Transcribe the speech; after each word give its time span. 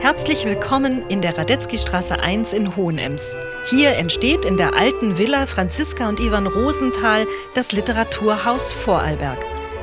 Herzlich 0.00 0.46
willkommen 0.46 1.06
in 1.08 1.20
der 1.20 1.36
Radetzky-Straße 1.36 2.18
1 2.18 2.54
in 2.54 2.74
Hohenems. 2.74 3.36
Hier 3.68 3.96
entsteht 3.96 4.46
in 4.46 4.56
der 4.56 4.74
alten 4.74 5.18
Villa 5.18 5.46
Franziska 5.46 6.08
und 6.08 6.20
Ivan 6.20 6.46
Rosenthal 6.46 7.26
das 7.54 7.72
Literaturhaus 7.72 8.72
Vorarlberg. 8.72 9.36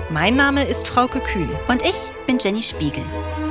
Mein 0.09 0.35
Name 0.35 0.63
ist 0.63 0.87
Frauke 0.87 1.19
Kühn. 1.19 1.49
Und 1.67 1.83
ich 1.83 1.95
bin 2.25 2.39
Jenny 2.39 2.63
Spiegel. 2.63 3.03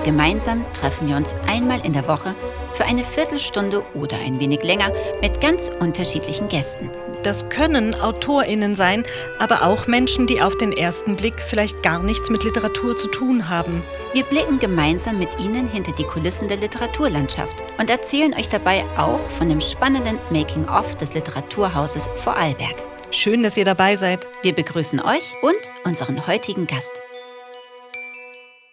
Gemeinsam 0.05 0.65
treffen 0.75 1.09
wir 1.09 1.17
uns 1.17 1.37
einmal 1.47 1.85
in 1.87 1.93
der 1.93 2.09
Woche 2.09 2.35
für 2.73 2.85
eine 2.85 3.05
Viertelstunde 3.05 3.85
oder 3.95 4.17
ein 4.19 4.41
wenig 4.41 4.65
länger 4.65 4.91
mit 5.21 5.41
ganz 5.41 5.71
unterschiedlichen 5.79 6.49
Gästen. 6.49 6.91
Das 7.27 7.49
können 7.49 7.93
AutorInnen 7.93 8.77
sein, 8.77 9.03
aber 9.41 9.65
auch 9.65 9.89
Menschen, 9.89 10.29
die 10.29 10.41
auf 10.41 10.57
den 10.59 10.71
ersten 10.71 11.17
Blick 11.17 11.41
vielleicht 11.41 11.83
gar 11.83 12.01
nichts 12.01 12.31
mit 12.31 12.45
Literatur 12.45 12.97
zu 12.97 13.09
tun 13.09 13.49
haben. 13.49 13.83
Wir 14.13 14.23
blicken 14.23 14.61
gemeinsam 14.61 15.19
mit 15.19 15.29
Ihnen 15.41 15.69
hinter 15.69 15.91
die 15.99 16.05
Kulissen 16.05 16.47
der 16.47 16.59
Literaturlandschaft 16.59 17.65
und 17.81 17.91
erzählen 17.91 18.33
euch 18.33 18.49
dabei 18.49 18.85
auch 18.97 19.19
von 19.31 19.49
dem 19.49 19.61
spannenden 19.61 20.21
Making-of 20.31 20.95
des 20.99 21.15
Literaturhauses 21.15 22.07
Vorarlberg. 22.23 22.77
Schön, 23.11 23.43
dass 23.43 23.57
ihr 23.57 23.65
dabei 23.65 23.97
seid. 23.97 24.29
Wir 24.43 24.55
begrüßen 24.55 25.01
euch 25.01 25.33
und 25.43 25.59
unseren 25.83 26.29
heutigen 26.29 26.69
Gast. 26.69 26.93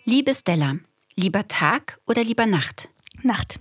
Liebe 0.06 0.36
Stella, 0.36 0.74
lieber 1.16 1.48
Tag 1.48 1.98
oder 2.06 2.24
lieber 2.24 2.46
Nacht? 2.46 2.90
Nacht. 3.24 3.60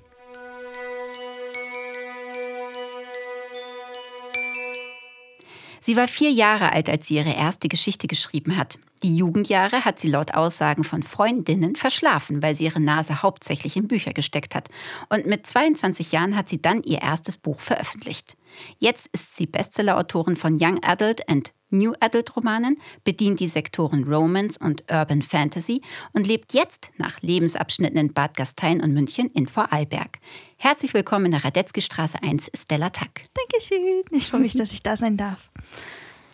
Sie 5.84 5.96
war 5.96 6.06
vier 6.06 6.30
Jahre 6.30 6.72
alt, 6.72 6.88
als 6.88 7.08
sie 7.08 7.16
ihre 7.16 7.34
erste 7.34 7.66
Geschichte 7.66 8.06
geschrieben 8.06 8.56
hat. 8.56 8.78
Die 9.02 9.16
Jugendjahre 9.16 9.84
hat 9.84 9.98
sie 9.98 10.06
laut 10.06 10.32
Aussagen 10.32 10.84
von 10.84 11.02
Freundinnen 11.02 11.74
verschlafen, 11.74 12.40
weil 12.40 12.54
sie 12.54 12.64
ihre 12.64 12.78
Nase 12.78 13.20
hauptsächlich 13.20 13.76
in 13.76 13.88
Bücher 13.88 14.12
gesteckt 14.12 14.54
hat. 14.54 14.68
Und 15.08 15.26
mit 15.26 15.44
22 15.44 16.12
Jahren 16.12 16.36
hat 16.36 16.48
sie 16.48 16.62
dann 16.62 16.84
ihr 16.84 17.02
erstes 17.02 17.36
Buch 17.36 17.58
veröffentlicht. 17.58 18.36
Jetzt 18.78 19.08
ist 19.08 19.34
sie 19.34 19.46
Bestsellerautorin 19.46 20.36
von 20.36 20.56
Young 20.60 20.80
Adult 20.84 21.28
and 21.28 21.52
New 21.70 21.94
Adult 21.98 22.36
Romanen, 22.36 22.78
bedient 23.02 23.40
die 23.40 23.48
Sektoren 23.48 24.04
Romance 24.04 24.60
und 24.60 24.84
Urban 24.88 25.22
Fantasy 25.22 25.80
und 26.12 26.28
lebt 26.28 26.52
jetzt 26.52 26.92
nach 26.98 27.22
Lebensabschnitten 27.22 27.98
in 27.98 28.12
Bad 28.12 28.36
Gastein 28.36 28.80
und 28.80 28.92
München 28.92 29.30
in 29.30 29.48
Vorarlberg. 29.48 30.18
Herzlich 30.58 30.94
willkommen 30.94 31.24
in 31.24 31.30
der 31.32 31.44
Radetzky 31.44 31.80
Straße 31.80 32.22
1, 32.22 32.52
Stella 32.54 32.90
Tack. 32.90 33.22
Dankeschön. 33.34 34.02
Ich 34.12 34.28
freue 34.28 34.42
mich, 34.42 34.52
dass 34.52 34.72
ich 34.72 34.82
da 34.82 34.96
sein 34.96 35.16
darf. 35.16 35.50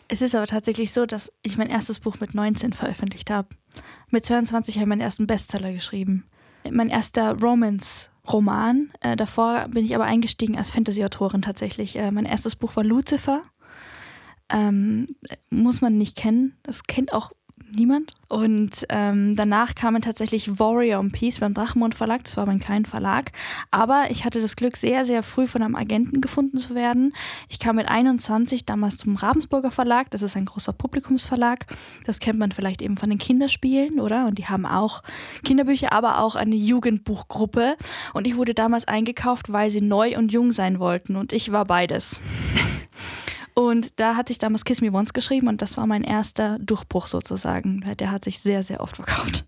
Es 0.08 0.22
ist 0.22 0.34
aber 0.34 0.46
tatsächlich 0.46 0.92
so, 0.92 1.04
dass 1.04 1.32
ich 1.42 1.58
mein 1.58 1.68
erstes 1.68 2.00
Buch 2.00 2.18
mit 2.18 2.34
19 2.34 2.72
veröffentlicht 2.72 3.30
habe. 3.30 3.48
Mit 4.10 4.24
22 4.24 4.76
habe 4.76 4.84
ich 4.84 4.88
meinen 4.88 5.02
ersten 5.02 5.26
Bestseller 5.26 5.72
geschrieben. 5.72 6.24
Mein 6.70 6.88
erster 6.88 7.38
Romance-Roman. 7.38 8.90
Äh, 9.00 9.16
davor 9.16 9.68
bin 9.68 9.84
ich 9.84 9.94
aber 9.94 10.04
eingestiegen 10.04 10.56
als 10.56 10.70
Fantasy-Autorin 10.70 11.42
tatsächlich. 11.42 11.96
Äh, 11.96 12.10
mein 12.10 12.24
erstes 12.24 12.56
Buch 12.56 12.74
war 12.76 12.84
Lucifer. 12.84 13.42
Ähm, 14.48 15.06
muss 15.50 15.82
man 15.82 15.98
nicht 15.98 16.16
kennen. 16.16 16.56
Das 16.62 16.84
kennt 16.84 17.12
auch 17.12 17.32
niemand. 17.70 18.12
Und 18.28 18.86
ähm, 18.90 19.34
danach 19.36 19.74
kamen 19.74 20.02
tatsächlich 20.02 20.58
Warrior 20.58 21.00
and 21.00 21.12
Peace 21.12 21.40
beim 21.40 21.54
Drachenmond 21.54 21.94
Verlag. 21.94 22.24
Das 22.24 22.36
war 22.36 22.46
mein 22.46 22.60
kleiner 22.60 22.86
Verlag. 22.86 23.32
Aber 23.70 24.06
ich 24.10 24.24
hatte 24.24 24.40
das 24.40 24.56
Glück, 24.56 24.76
sehr, 24.76 25.04
sehr 25.04 25.22
früh 25.22 25.46
von 25.46 25.62
einem 25.62 25.74
Agenten 25.74 26.20
gefunden 26.20 26.58
zu 26.58 26.74
werden. 26.74 27.14
Ich 27.48 27.58
kam 27.58 27.76
mit 27.76 27.88
21 27.88 28.66
damals 28.66 28.98
zum 28.98 29.16
Ravensburger 29.16 29.70
Verlag. 29.70 30.10
Das 30.10 30.22
ist 30.22 30.36
ein 30.36 30.44
großer 30.44 30.72
Publikumsverlag. 30.74 31.66
Das 32.04 32.18
kennt 32.18 32.38
man 32.38 32.52
vielleicht 32.52 32.82
eben 32.82 32.98
von 32.98 33.08
den 33.08 33.18
Kinderspielen, 33.18 33.98
oder? 33.98 34.26
Und 34.26 34.38
die 34.38 34.46
haben 34.46 34.66
auch 34.66 35.02
Kinderbücher, 35.44 35.92
aber 35.92 36.18
auch 36.18 36.36
eine 36.36 36.56
Jugendbuchgruppe. 36.56 37.76
Und 38.12 38.26
ich 38.26 38.36
wurde 38.36 38.52
damals 38.52 38.86
eingekauft, 38.86 39.50
weil 39.52 39.70
sie 39.70 39.80
neu 39.80 40.18
und 40.18 40.32
jung 40.32 40.52
sein 40.52 40.78
wollten. 40.78 41.16
Und 41.16 41.32
ich 41.32 41.50
war 41.50 41.64
beides. 41.64 42.20
Und 43.58 43.98
da 43.98 44.14
hatte 44.14 44.30
ich 44.30 44.38
damals 44.38 44.64
Kiss 44.64 44.80
Me 44.82 44.92
Once 44.92 45.12
geschrieben 45.12 45.48
und 45.48 45.62
das 45.62 45.76
war 45.76 45.88
mein 45.88 46.04
erster 46.04 46.60
Durchbruch 46.60 47.08
sozusagen. 47.08 47.84
Der 47.98 48.12
hat 48.12 48.22
sich 48.22 48.38
sehr, 48.38 48.62
sehr 48.62 48.78
oft 48.78 48.94
verkauft. 48.94 49.46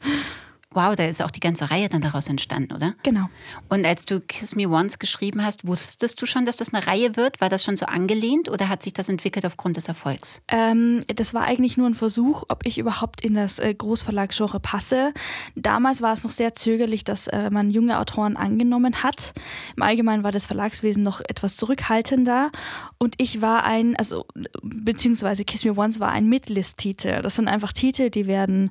Wow, 0.73 0.95
da 0.95 1.07
ist 1.07 1.21
auch 1.21 1.33
die 1.33 1.41
ganze 1.41 1.69
Reihe 1.73 1.89
dann 1.89 2.01
daraus 2.01 2.29
entstanden, 2.29 2.73
oder? 2.73 2.95
Genau. 3.03 3.29
Und 3.69 3.85
als 3.85 4.07
du 4.07 4.21
Kiss 4.21 4.55
Me 4.55 4.69
Once 4.69 5.01
geschrieben 5.01 5.45
hast, 5.45 5.67
wusstest 5.67 6.23
du 6.23 6.27
schon, 6.27 6.47
dass 6.47 6.59
das 6.59 6.73
eine 6.73 6.87
Reihe 6.87 7.17
wird? 7.17 7.41
War 7.41 7.49
das 7.49 7.65
schon 7.65 7.77
so 7.77 7.87
angelehnt 7.87 8.49
oder 8.49 8.69
hat 8.69 8.85
sich 8.85 8.93
das 8.93 9.09
entwickelt 9.09 9.45
aufgrund 9.45 9.77
des 9.77 9.89
Erfolgs? 9.89 10.43
Ähm, 10.47 11.01
das 11.09 11.35
war 11.35 11.43
eigentlich 11.43 11.77
nur 11.77 11.89
ein 11.89 11.95
Versuch, 11.95 12.45
ob 12.49 12.65
ich 12.65 12.79
überhaupt 12.79 13.21
in 13.21 13.35
das 13.35 13.59
äh, 13.59 13.75
Großverlagsgenre 13.75 14.61
passe. 14.61 15.13
Damals 15.57 16.03
war 16.03 16.13
es 16.13 16.23
noch 16.23 16.31
sehr 16.31 16.55
zögerlich, 16.55 17.03
dass 17.03 17.27
äh, 17.27 17.51
man 17.51 17.73
junge 17.73 17.99
Autoren 17.99 18.37
angenommen 18.37 19.03
hat. 19.03 19.33
Im 19.77 19.83
Allgemeinen 19.83 20.23
war 20.23 20.31
das 20.31 20.47
Verlagswesen 20.47 21.03
noch 21.03 21.21
etwas 21.21 21.57
zurückhaltender. 21.57 22.53
Und 22.97 23.17
ich 23.19 23.43
war 23.43 23.65
ein, 23.65 23.97
also 23.97 24.25
beziehungsweise 24.63 25.45
Kiss 25.45 25.65
Me 25.65 25.77
Once 25.77 25.99
war 25.99 26.13
ein 26.13 26.29
Midlist-Titel. 26.29 27.23
Das 27.23 27.35
sind 27.35 27.49
einfach 27.49 27.73
Titel, 27.73 28.09
die 28.09 28.29
werden 28.29 28.71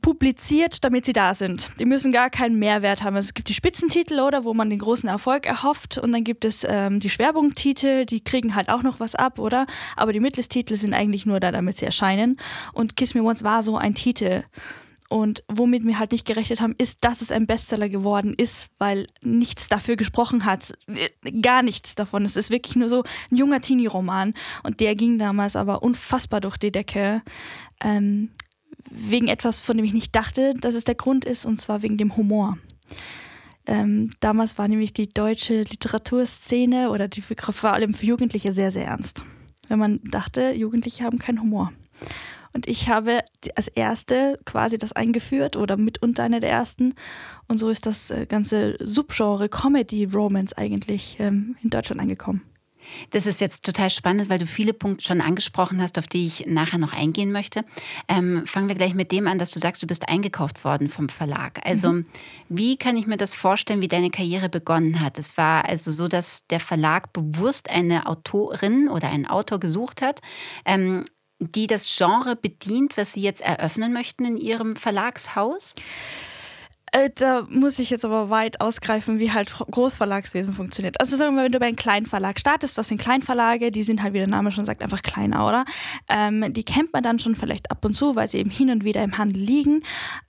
publiziert, 0.00 0.84
damit 0.84 1.04
sie 1.04 1.12
da 1.12 1.34
sind. 1.34 1.70
Die 1.78 1.84
müssen 1.84 2.12
gar 2.12 2.30
keinen 2.30 2.58
Mehrwert 2.58 3.02
haben. 3.02 3.16
Also 3.16 3.26
es 3.26 3.34
gibt 3.34 3.48
die 3.48 3.54
Spitzentitel, 3.54 4.20
oder, 4.20 4.44
wo 4.44 4.54
man 4.54 4.70
den 4.70 4.78
großen 4.78 5.08
Erfolg 5.08 5.46
erhofft, 5.46 5.98
und 5.98 6.12
dann 6.12 6.24
gibt 6.24 6.44
es 6.44 6.66
ähm, 6.68 7.00
die 7.00 7.10
Schwerpunkttitel, 7.10 8.06
die 8.06 8.22
kriegen 8.22 8.54
halt 8.54 8.68
auch 8.68 8.82
noch 8.82 9.00
was 9.00 9.14
ab, 9.14 9.38
oder? 9.38 9.66
Aber 9.96 10.12
die 10.12 10.20
Mittelstitel 10.20 10.76
sind 10.76 10.94
eigentlich 10.94 11.26
nur 11.26 11.40
da, 11.40 11.52
damit 11.52 11.78
sie 11.78 11.86
erscheinen. 11.86 12.38
Und 12.72 12.96
Kiss 12.96 13.14
Me 13.14 13.22
Once 13.22 13.44
war 13.44 13.62
so 13.62 13.76
ein 13.76 13.94
Titel. 13.94 14.44
Und 15.08 15.44
womit 15.48 15.84
wir 15.84 15.98
halt 15.98 16.12
nicht 16.12 16.26
gerechnet 16.26 16.60
haben, 16.60 16.74
ist, 16.78 17.04
dass 17.04 17.22
es 17.22 17.30
ein 17.30 17.46
Bestseller 17.46 17.88
geworden 17.88 18.34
ist, 18.36 18.70
weil 18.78 19.06
nichts 19.22 19.68
dafür 19.68 19.96
gesprochen 19.96 20.44
hat. 20.44 20.72
Gar 21.42 21.62
nichts 21.62 21.94
davon. 21.94 22.24
Es 22.24 22.36
ist 22.36 22.50
wirklich 22.50 22.76
nur 22.76 22.88
so 22.88 23.04
ein 23.30 23.36
junger 23.36 23.60
Teenie-Roman. 23.60 24.34
Und 24.64 24.80
der 24.80 24.96
ging 24.96 25.18
damals 25.18 25.54
aber 25.54 25.82
unfassbar 25.82 26.40
durch 26.40 26.56
die 26.56 26.72
Decke. 26.72 27.22
Ähm, 27.80 28.30
wegen 28.90 29.28
etwas, 29.28 29.60
von 29.60 29.76
dem 29.76 29.86
ich 29.86 29.94
nicht 29.94 30.14
dachte, 30.14 30.54
dass 30.54 30.74
es 30.74 30.84
der 30.84 30.94
Grund 30.94 31.24
ist, 31.24 31.46
und 31.46 31.60
zwar 31.60 31.82
wegen 31.82 31.96
dem 31.96 32.16
Humor. 32.16 32.58
Ähm, 33.66 34.12
damals 34.20 34.58
war 34.58 34.68
nämlich 34.68 34.92
die 34.92 35.08
deutsche 35.08 35.62
Literaturszene 35.62 36.90
oder 36.90 37.08
die 37.08 37.22
vor 37.22 37.72
allem 37.72 37.94
für 37.94 38.06
Jugendliche 38.06 38.52
sehr, 38.52 38.70
sehr 38.70 38.86
ernst. 38.86 39.24
Wenn 39.68 39.78
man 39.78 40.00
dachte, 40.04 40.52
Jugendliche 40.52 41.04
haben 41.04 41.18
keinen 41.18 41.42
Humor. 41.42 41.72
Und 42.52 42.68
ich 42.68 42.88
habe 42.88 43.20
als 43.54 43.68
erste 43.68 44.38
quasi 44.46 44.78
das 44.78 44.92
eingeführt 44.92 45.56
oder 45.56 45.76
mitunter 45.76 46.22
eine 46.22 46.40
der 46.40 46.50
ersten. 46.50 46.94
Und 47.48 47.58
so 47.58 47.68
ist 47.68 47.84
das 47.84 48.10
äh, 48.10 48.24
ganze 48.26 48.76
Subgenre 48.80 49.50
Comedy 49.50 50.04
Romance 50.04 50.56
eigentlich 50.56 51.16
ähm, 51.18 51.56
in 51.62 51.68
Deutschland 51.68 52.00
angekommen. 52.00 52.42
Das 53.10 53.26
ist 53.26 53.40
jetzt 53.40 53.64
total 53.64 53.90
spannend, 53.90 54.28
weil 54.28 54.38
du 54.38 54.46
viele 54.46 54.72
Punkte 54.72 55.04
schon 55.04 55.20
angesprochen 55.20 55.80
hast, 55.80 55.98
auf 55.98 56.06
die 56.06 56.26
ich 56.26 56.46
nachher 56.46 56.78
noch 56.78 56.92
eingehen 56.92 57.32
möchte. 57.32 57.64
Ähm, 58.08 58.46
fangen 58.46 58.68
wir 58.68 58.74
gleich 58.74 58.94
mit 58.94 59.12
dem 59.12 59.26
an, 59.26 59.38
dass 59.38 59.50
du 59.50 59.58
sagst, 59.58 59.82
du 59.82 59.86
bist 59.86 60.08
eingekauft 60.08 60.64
worden 60.64 60.88
vom 60.88 61.08
Verlag. 61.08 61.60
Also 61.64 61.92
mhm. 61.92 62.06
wie 62.48 62.76
kann 62.76 62.96
ich 62.96 63.06
mir 63.06 63.16
das 63.16 63.34
vorstellen, 63.34 63.80
wie 63.80 63.88
deine 63.88 64.10
Karriere 64.10 64.48
begonnen 64.48 65.00
hat? 65.00 65.18
Es 65.18 65.36
war 65.36 65.64
also 65.64 65.90
so, 65.90 66.08
dass 66.08 66.46
der 66.48 66.60
Verlag 66.60 67.12
bewusst 67.12 67.70
eine 67.70 68.06
Autorin 68.06 68.88
oder 68.88 69.08
einen 69.08 69.26
Autor 69.26 69.60
gesucht 69.60 70.02
hat, 70.02 70.20
ähm, 70.64 71.04
die 71.38 71.66
das 71.66 71.96
Genre 71.96 72.36
bedient, 72.36 72.96
was 72.96 73.12
sie 73.12 73.20
jetzt 73.20 73.42
eröffnen 73.42 73.92
möchten 73.92 74.24
in 74.24 74.36
ihrem 74.36 74.76
Verlagshaus? 74.76 75.74
Äh, 76.96 77.10
da 77.14 77.46
muss 77.50 77.78
ich 77.78 77.90
jetzt 77.90 78.06
aber 78.06 78.30
weit 78.30 78.60
ausgreifen, 78.62 79.18
wie 79.18 79.30
halt 79.30 79.54
Großverlagswesen 79.70 80.54
funktioniert. 80.54 80.98
Also 80.98 81.16
sagen 81.16 81.36
wir, 81.36 81.44
wenn 81.44 81.52
du 81.52 81.58
bei 81.58 81.66
einem 81.66 81.76
kleinen 81.76 82.06
Verlag 82.06 82.40
startest, 82.40 82.78
was 82.78 82.88
sind 82.88 82.98
Kleinverlage, 82.98 83.70
die 83.70 83.82
sind 83.82 84.02
halt, 84.02 84.14
wie 84.14 84.18
der 84.18 84.28
Name 84.28 84.50
schon 84.50 84.64
sagt, 84.64 84.82
einfach 84.82 85.02
kleiner, 85.02 85.46
oder? 85.46 85.66
Ähm, 86.08 86.54
die 86.54 86.64
kennt 86.64 86.94
man 86.94 87.02
dann 87.02 87.18
schon 87.18 87.34
vielleicht 87.34 87.70
ab 87.70 87.84
und 87.84 87.92
zu, 87.92 88.16
weil 88.16 88.28
sie 88.28 88.38
eben 88.38 88.48
hin 88.48 88.70
und 88.70 88.84
wieder 88.84 89.04
im 89.04 89.18
Handel 89.18 89.42
liegen. 89.42 89.82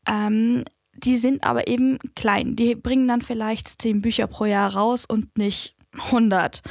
Ähm, 0.05 0.65
die 0.93 1.15
sind 1.15 1.43
aber 1.43 1.67
eben 1.67 1.99
klein. 2.15 2.57
Die 2.57 2.75
bringen 2.75 3.07
dann 3.07 3.21
vielleicht 3.21 3.81
zehn 3.81 4.01
Bücher 4.01 4.27
pro 4.27 4.43
Jahr 4.43 4.73
raus 4.73 5.05
und 5.05 5.37
nicht 5.37 5.75
100. 5.97 6.61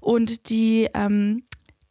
Und 0.00 0.48
die 0.48 0.88
ähm, 0.94 1.42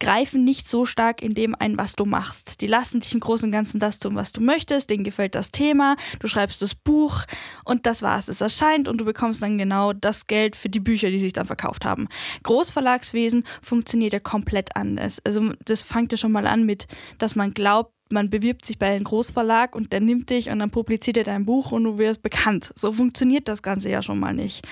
greifen 0.02 0.42
nicht 0.42 0.66
so 0.66 0.84
stark 0.84 1.22
in 1.22 1.32
dem 1.32 1.54
ein, 1.54 1.78
was 1.78 1.94
du 1.94 2.04
machst. 2.04 2.60
Die 2.60 2.66
lassen 2.66 2.98
dich 2.98 3.14
im 3.14 3.20
Großen 3.20 3.46
und 3.46 3.52
Ganzen 3.52 3.78
das 3.78 4.00
tun, 4.00 4.16
was 4.16 4.32
du 4.32 4.42
möchtest, 4.42 4.90
denen 4.90 5.04
gefällt 5.04 5.36
das 5.36 5.52
Thema, 5.52 5.94
du 6.18 6.26
schreibst 6.26 6.60
das 6.60 6.74
Buch 6.74 7.22
und 7.64 7.86
das 7.86 8.02
war's. 8.02 8.26
Es 8.26 8.40
erscheint 8.40 8.88
und 8.88 9.00
du 9.00 9.04
bekommst 9.04 9.42
dann 9.42 9.58
genau 9.58 9.92
das 9.92 10.26
Geld 10.26 10.56
für 10.56 10.68
die 10.68 10.80
Bücher, 10.80 11.08
die 11.10 11.20
sich 11.20 11.32
dann 11.32 11.46
verkauft 11.46 11.84
haben. 11.84 12.08
Großverlagswesen 12.42 13.44
funktioniert 13.62 14.12
ja 14.12 14.18
komplett 14.18 14.74
anders. 14.74 15.22
Also 15.24 15.52
das 15.64 15.82
fängt 15.82 16.10
ja 16.10 16.18
schon 16.18 16.32
mal 16.32 16.48
an 16.48 16.66
mit, 16.66 16.88
dass 17.18 17.36
man 17.36 17.54
glaubt, 17.54 17.94
man 18.12 18.30
bewirbt 18.30 18.64
sich 18.64 18.78
bei 18.78 18.94
einem 18.94 19.04
Großverlag 19.04 19.74
und 19.74 19.92
der 19.92 20.00
nimmt 20.00 20.30
dich 20.30 20.50
und 20.50 20.58
dann 20.58 20.70
publiziert 20.70 21.16
er 21.16 21.24
dein 21.24 21.44
Buch 21.44 21.72
und 21.72 21.84
du 21.84 21.98
wirst 21.98 22.22
bekannt. 22.22 22.72
So 22.76 22.92
funktioniert 22.92 23.48
das 23.48 23.62
Ganze 23.62 23.88
ja 23.90 24.02
schon 24.02 24.20
mal 24.20 24.34
nicht. 24.34 24.64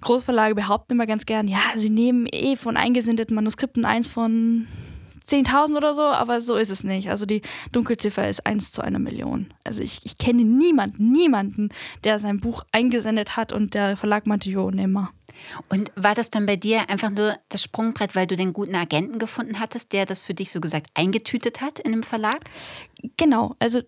Großverlage 0.00 0.54
behaupten 0.54 0.94
immer 0.94 1.06
ganz 1.06 1.26
gern, 1.26 1.48
ja, 1.48 1.58
sie 1.74 1.90
nehmen 1.90 2.26
eh 2.30 2.56
von 2.56 2.76
eingesendeten 2.76 3.34
Manuskripten 3.34 3.84
eins 3.84 4.06
von 4.06 4.66
10.000 5.28 5.76
oder 5.76 5.94
so, 5.94 6.02
aber 6.02 6.40
so 6.40 6.56
ist 6.56 6.70
es 6.70 6.84
nicht. 6.84 7.10
Also 7.10 7.26
die 7.26 7.42
Dunkelziffer 7.72 8.28
ist 8.28 8.46
1 8.46 8.72
zu 8.72 8.82
einer 8.82 8.98
Million. 8.98 9.52
Also 9.64 9.82
ich, 9.82 10.00
ich 10.04 10.18
kenne 10.18 10.44
niemanden, 10.44 11.12
niemanden, 11.12 11.70
der 12.04 12.18
sein 12.18 12.38
Buch 12.38 12.64
eingesendet 12.72 13.36
hat 13.36 13.52
und 13.52 13.74
der 13.74 13.96
Verlag 13.96 14.26
meinte, 14.26 14.50
jo, 14.50 14.70
nimmer. 14.70 15.10
Und 15.68 15.92
war 15.96 16.14
das 16.14 16.30
dann 16.30 16.46
bei 16.46 16.56
dir 16.56 16.88
einfach 16.88 17.10
nur 17.10 17.36
das 17.48 17.62
Sprungbrett, 17.62 18.14
weil 18.14 18.26
du 18.26 18.36
den 18.36 18.52
guten 18.52 18.74
Agenten 18.74 19.18
gefunden 19.18 19.60
hattest, 19.60 19.92
der 19.92 20.06
das 20.06 20.22
für 20.22 20.34
dich 20.34 20.50
so 20.50 20.60
gesagt 20.60 20.88
eingetütet 20.94 21.60
hat 21.60 21.78
in 21.78 21.92
einem 21.92 22.02
Verlag? 22.02 22.44
Genau, 23.16 23.54
also 23.58 23.80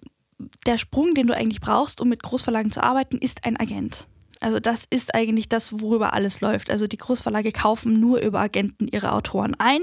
der 0.67 0.79
Sprung, 0.79 1.15
den 1.15 1.27
du 1.27 1.35
eigentlich 1.35 1.61
brauchst, 1.61 2.01
um 2.01 2.09
mit 2.09 2.23
Großverlagen 2.23 2.71
zu 2.71 2.83
arbeiten, 2.83 3.19
ist 3.19 3.45
ein 3.45 3.57
Agent. 3.59 4.07
Also 4.41 4.61
das 4.61 4.85
ist 4.89 5.15
eigentlich 5.15 5.49
das, 5.49 5.81
worüber 5.81 6.13
alles 6.13 6.41
läuft. 6.41 6.71
Also 6.71 6.87
die 6.87 6.97
Großverlage 6.97 7.53
kaufen 7.53 7.95
nur 7.95 8.21
über 8.21 8.41
Agenten 8.41 8.87
ihre 8.89 9.13
Autoren 9.13 9.55
ein. 9.59 9.81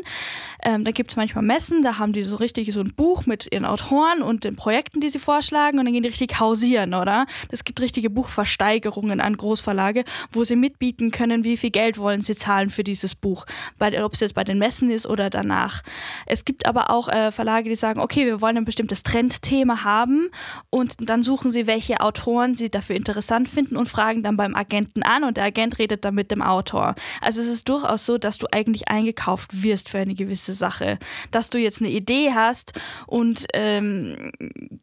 Ähm, 0.64 0.84
da 0.84 0.92
gibt 0.92 1.12
es 1.12 1.18
manchmal 1.18 1.44
Messen, 1.44 1.84
da 1.84 1.98
haben 1.98 2.14
die 2.14 2.24
so 2.24 2.38
richtig 2.38 2.72
so 2.72 2.80
ein 2.80 2.94
Buch 2.96 3.26
mit 3.26 3.52
ihren 3.52 3.66
Autoren 3.66 4.22
und 4.22 4.44
den 4.44 4.56
Projekten, 4.56 5.02
die 5.02 5.10
sie 5.10 5.20
vorschlagen 5.20 5.80
und 5.80 5.86
dann 5.86 5.94
gehen 5.94 6.04
die 6.04 6.10
richtig 6.10 6.40
hausieren, 6.40 6.94
oder? 6.94 7.26
Es 7.50 7.64
gibt 7.64 7.82
richtige 7.82 8.10
Buchversteigerungen 8.10 9.20
an 9.20 9.36
Großverlage, 9.36 10.06
wo 10.32 10.44
sie 10.44 10.56
mitbieten 10.56 11.12
können, 11.12 11.44
wie 11.44 11.58
viel 11.58 11.72
Geld 11.72 11.98
wollen 11.98 12.22
sie 12.22 12.36
zahlen 12.36 12.70
für 12.70 12.84
dieses 12.84 13.16
Buch. 13.16 13.46
Ob 13.80 14.14
es 14.14 14.20
jetzt 14.20 14.36
bei 14.36 14.44
den 14.44 14.58
Messen 14.58 14.90
ist 14.90 15.08
oder 15.08 15.30
danach. 15.30 15.82
Es 16.26 16.46
gibt 16.46 16.66
aber 16.66 16.90
auch 16.90 17.10
äh, 17.10 17.32
Verlage, 17.32 17.70
die 17.70 17.76
sagen, 17.76 18.00
okay, 18.00 18.26
wir 18.26 18.42
wollen 18.42 18.58
ein 18.58 18.66
bestimmtes 18.66 19.04
Trendthema 19.04 19.84
haben 19.84 20.30
und 20.70 21.10
dann 21.10 21.24
suchen 21.24 21.52
sie, 21.52 21.68
welche 21.68 22.02
Autoren 22.02 22.56
sie 22.56 22.70
dafür 22.70 22.96
interessant 22.96 23.50
finden 23.50 23.76
und 23.76 23.88
fragen 23.88 24.24
dann 24.24 24.38
bei 24.38 24.45
beim 24.46 24.56
Agenten 24.56 25.02
an 25.02 25.24
und 25.24 25.38
der 25.38 25.46
Agent 25.46 25.80
redet 25.80 26.06
dann 26.06 26.14
mit 26.14 26.30
dem 26.30 26.44
Autor. 26.44 26.94
Also 27.20 27.42
es 27.42 27.48
ist 27.48 27.68
durchaus 27.68 28.06
so, 28.06 28.20
dass 28.20 28.38
du 28.38 28.46
eigentlich 28.52 28.88
eingekauft 28.90 29.64
wirst 29.64 29.90
für 29.90 29.98
eine 29.98 30.14
gewisse 30.14 30.54
Sache. 30.54 31.00
Dass 31.32 31.50
du 31.50 31.58
jetzt 31.58 31.82
eine 31.82 31.90
Idee 31.90 32.32
hast 32.34 32.74
und 33.08 33.48
ähm, 33.54 34.32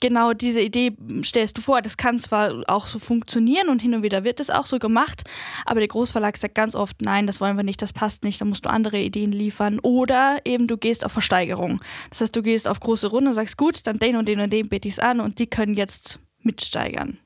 genau 0.00 0.32
diese 0.32 0.60
Idee 0.60 0.96
stellst 1.24 1.58
du 1.58 1.62
vor. 1.62 1.80
Das 1.80 1.96
kann 1.96 2.18
zwar 2.18 2.64
auch 2.66 2.86
so 2.86 2.98
funktionieren 2.98 3.68
und 3.68 3.80
hin 3.80 3.94
und 3.94 4.02
wieder 4.02 4.24
wird 4.24 4.40
es 4.40 4.50
auch 4.50 4.66
so 4.66 4.78
gemacht, 4.78 5.22
aber 5.64 5.78
der 5.80 5.88
Großverlag 5.88 6.36
sagt 6.36 6.54
ganz 6.54 6.74
oft, 6.74 7.00
nein, 7.00 7.26
das 7.26 7.40
wollen 7.40 7.56
wir 7.56 7.64
nicht, 7.64 7.82
das 7.82 7.92
passt 7.92 8.24
nicht, 8.24 8.40
da 8.40 8.44
musst 8.44 8.64
du 8.64 8.70
andere 8.70 8.98
Ideen 8.98 9.30
liefern. 9.30 9.78
Oder 9.80 10.38
eben 10.44 10.66
du 10.66 10.76
gehst 10.76 11.04
auf 11.04 11.12
Versteigerung. 11.12 11.80
Das 12.10 12.20
heißt, 12.20 12.34
du 12.34 12.42
gehst 12.42 12.66
auf 12.66 12.80
große 12.80 13.08
Runde 13.08 13.28
und 13.28 13.34
sagst, 13.34 13.56
gut, 13.56 13.86
dann 13.86 13.98
den 13.98 14.16
und 14.16 14.26
den 14.26 14.40
und 14.40 14.52
den 14.52 14.68
biete 14.68 14.88
ich 14.88 14.94
es 14.94 14.98
an 14.98 15.20
und 15.20 15.38
die 15.38 15.46
können 15.46 15.74
jetzt 15.74 16.20
mitsteigern. 16.40 17.18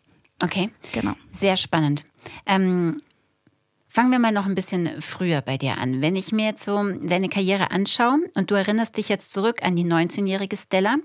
Okay. 0.43 0.71
Genau. 0.93 1.15
Sehr 1.33 1.57
spannend. 1.57 2.05
Ähm, 2.45 3.01
fangen 3.89 4.11
wir 4.11 4.19
mal 4.19 4.33
noch 4.33 4.47
ein 4.47 4.55
bisschen 4.55 5.01
früher 5.01 5.41
bei 5.41 5.57
dir 5.57 5.79
an. 5.79 6.03
Wenn 6.03 6.17
ich 6.17 6.33
mir 6.33 6.47
jetzt 6.47 6.65
so 6.65 6.83
deine 7.03 7.29
Karriere 7.29 7.71
anschaue 7.71 8.19
und 8.35 8.51
du 8.51 8.55
erinnerst 8.55 8.97
dich 8.97 9.09
jetzt 9.09 9.33
zurück 9.33 9.63
an 9.63 9.77
die 9.77 9.85
19-jährige 9.85 10.57
Stella, 10.57 10.97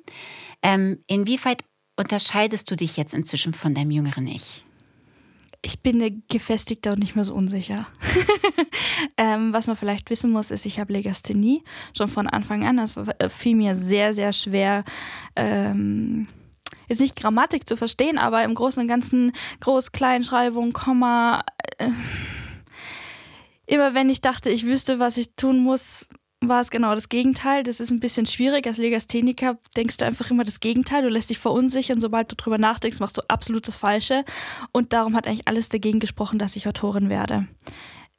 ähm, 0.62 1.00
inwieweit 1.08 1.64
unterscheidest 1.96 2.70
du 2.70 2.76
dich 2.76 2.98
jetzt 2.98 3.14
inzwischen 3.14 3.54
von 3.54 3.74
deinem 3.74 3.92
jüngeren 3.92 4.28
Ich? 4.28 4.66
Ich 5.64 5.82
bin 5.82 6.24
gefestigter 6.28 6.94
und 6.94 7.00
nicht 7.00 7.16
mehr 7.16 7.24
so 7.24 7.36
unsicher. 7.36 7.88
ähm, 9.18 9.54
was 9.54 9.68
man 9.68 9.76
vielleicht 9.76 10.10
wissen 10.10 10.32
muss, 10.32 10.50
ist, 10.50 10.66
ich 10.66 10.80
habe 10.80 10.92
Legasthenie 10.92 11.64
schon 11.96 12.08
von 12.08 12.28
Anfang 12.28 12.66
an. 12.66 12.78
Das 12.78 12.98
äh, 12.98 13.30
fiel 13.30 13.56
mir 13.56 13.76
sehr, 13.76 14.14
sehr 14.14 14.34
schwer. 14.34 14.84
Ähm, 15.36 16.28
jetzt 16.92 17.02
nicht 17.02 17.16
Grammatik 17.16 17.68
zu 17.68 17.76
verstehen, 17.76 18.18
aber 18.18 18.44
im 18.44 18.54
Großen 18.54 18.82
und 18.82 18.88
Ganzen 18.88 19.32
Groß-, 19.62 19.92
Kleinschreibung, 19.92 20.74
Komma. 20.74 21.44
Äh, 21.78 21.90
immer 23.66 23.94
wenn 23.94 24.10
ich 24.10 24.22
dachte, 24.22 24.50
ich 24.50 24.66
wüsste, 24.66 25.00
was 25.00 25.18
ich 25.18 25.36
tun 25.36 25.60
muss, 25.60 26.08
war 26.44 26.60
es 26.60 26.72
genau 26.72 26.96
das 26.96 27.10
Gegenteil. 27.10 27.64
Das 27.64 27.80
ist 27.80 27.92
ein 27.92 28.00
bisschen 28.00 28.26
schwierig. 28.26 28.66
Als 28.66 28.78
Legastheniker 28.78 29.60
denkst 29.78 29.98
du 29.98 30.06
einfach 30.06 30.32
immer 30.32 30.44
das 30.44 30.60
Gegenteil. 30.60 31.04
Du 31.04 31.10
lässt 31.10 31.30
dich 31.30 31.38
verunsichern. 31.38 32.02
Sobald 32.02 32.32
du 32.32 32.36
drüber 32.36 32.58
nachdenkst, 32.58 33.00
machst 33.00 33.18
du 33.18 33.22
absolut 33.28 33.68
das 33.68 33.78
Falsche. 33.78 34.26
Und 34.72 34.92
darum 34.92 35.16
hat 35.16 35.28
eigentlich 35.28 35.48
alles 35.48 35.70
dagegen 35.70 36.00
gesprochen, 36.00 36.40
dass 36.40 36.56
ich 36.56 36.68
Autorin 36.68 37.10
werde. 37.10 37.48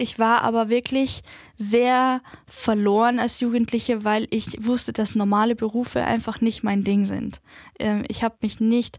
Ich 0.03 0.19
war 0.19 0.43
aber 0.43 0.69
wirklich 0.69 1.23
sehr 1.57 2.23
verloren 2.45 3.21
als 3.21 3.39
Jugendliche, 3.39 4.03
weil 4.03 4.27
ich 4.31 4.67
wusste, 4.67 4.93
dass 4.93 5.15
normale 5.15 5.55
Berufe 5.55 6.03
einfach 6.03 6.41
nicht 6.41 6.65
mein 6.65 6.83
Ding 6.83 7.05
sind. 7.05 7.41
Ähm, 7.79 8.03
ich 8.09 8.25
habe 8.25 8.35
mich 8.41 8.59
nicht 8.59 8.99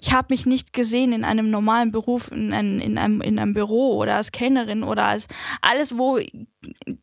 ich 0.00 0.12
habe 0.12 0.28
mich 0.30 0.46
nicht 0.46 0.72
gesehen 0.72 1.12
in 1.12 1.24
einem 1.24 1.50
normalen 1.50 1.92
Beruf, 1.92 2.30
in 2.30 2.52
einem, 2.52 2.78
in, 2.78 2.98
einem, 2.98 3.20
in 3.20 3.38
einem 3.38 3.54
Büro 3.54 3.96
oder 3.96 4.16
als 4.16 4.32
Kellnerin 4.32 4.82
oder 4.82 5.04
als 5.04 5.26
alles, 5.60 5.96
wo 5.96 6.18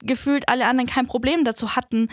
gefühlt 0.04 0.48
alle 0.50 0.66
anderen 0.66 0.88
kein 0.88 1.08
Problem 1.08 1.44
dazu 1.44 1.76
hatten. 1.76 2.10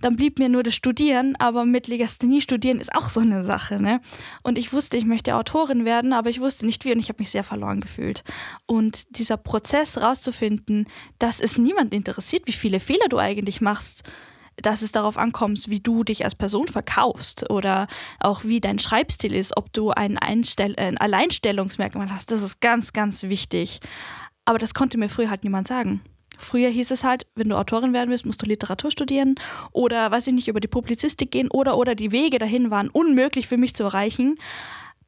Dann 0.00 0.16
blieb 0.16 0.38
mir 0.38 0.48
nur 0.48 0.62
das 0.62 0.74
Studieren, 0.74 1.36
aber 1.38 1.64
mit 1.64 1.86
Legasthenie 1.86 2.40
studieren 2.40 2.80
ist 2.80 2.94
auch 2.94 3.08
so 3.08 3.20
eine 3.20 3.42
Sache. 3.42 3.80
Ne? 3.80 4.00
Und 4.42 4.58
ich 4.58 4.72
wusste, 4.72 4.96
ich 4.96 5.04
möchte 5.04 5.34
Autorin 5.34 5.84
werden, 5.84 6.12
aber 6.12 6.30
ich 6.30 6.40
wusste 6.40 6.66
nicht 6.66 6.84
wie 6.84 6.92
und 6.92 6.98
ich 6.98 7.08
habe 7.08 7.20
mich 7.22 7.30
sehr 7.30 7.44
verloren 7.44 7.80
gefühlt. 7.80 8.24
Und 8.66 9.18
dieser 9.18 9.36
Prozess 9.36 9.98
rauszufinden, 9.98 10.86
dass 11.18 11.40
es 11.40 11.58
niemand 11.58 11.94
interessiert, 11.94 12.46
wie 12.46 12.52
viele 12.52 12.80
Fehler 12.80 13.08
du 13.08 13.18
eigentlich 13.18 13.60
machst, 13.60 14.04
dass 14.62 14.82
es 14.82 14.92
darauf 14.92 15.18
ankommt, 15.18 15.68
wie 15.68 15.80
du 15.80 16.04
dich 16.04 16.24
als 16.24 16.34
Person 16.34 16.68
verkaufst 16.68 17.50
oder 17.50 17.86
auch 18.20 18.44
wie 18.44 18.60
dein 18.60 18.78
Schreibstil 18.78 19.32
ist, 19.32 19.56
ob 19.56 19.72
du 19.72 19.90
ein, 19.90 20.18
Einstell 20.18 20.74
ein 20.76 20.98
Alleinstellungsmerkmal 20.98 22.12
hast. 22.12 22.30
Das 22.30 22.42
ist 22.42 22.60
ganz, 22.60 22.92
ganz 22.92 23.24
wichtig. 23.24 23.80
Aber 24.44 24.58
das 24.58 24.74
konnte 24.74 24.98
mir 24.98 25.08
früher 25.08 25.30
halt 25.30 25.44
niemand 25.44 25.68
sagen. 25.68 26.00
Früher 26.38 26.70
hieß 26.70 26.92
es 26.92 27.02
halt, 27.02 27.26
wenn 27.34 27.48
du 27.48 27.56
Autorin 27.56 27.92
werden 27.92 28.10
willst, 28.10 28.24
musst 28.24 28.40
du 28.40 28.46
Literatur 28.46 28.92
studieren 28.92 29.34
oder, 29.72 30.10
weiß 30.10 30.28
ich 30.28 30.32
nicht, 30.32 30.48
über 30.48 30.60
die 30.60 30.68
Publizistik 30.68 31.32
gehen 31.32 31.50
oder, 31.50 31.76
oder 31.76 31.96
die 31.96 32.12
Wege 32.12 32.38
dahin 32.38 32.70
waren 32.70 32.88
unmöglich 32.88 33.48
für 33.48 33.56
mich 33.56 33.74
zu 33.74 33.84
erreichen. 33.84 34.36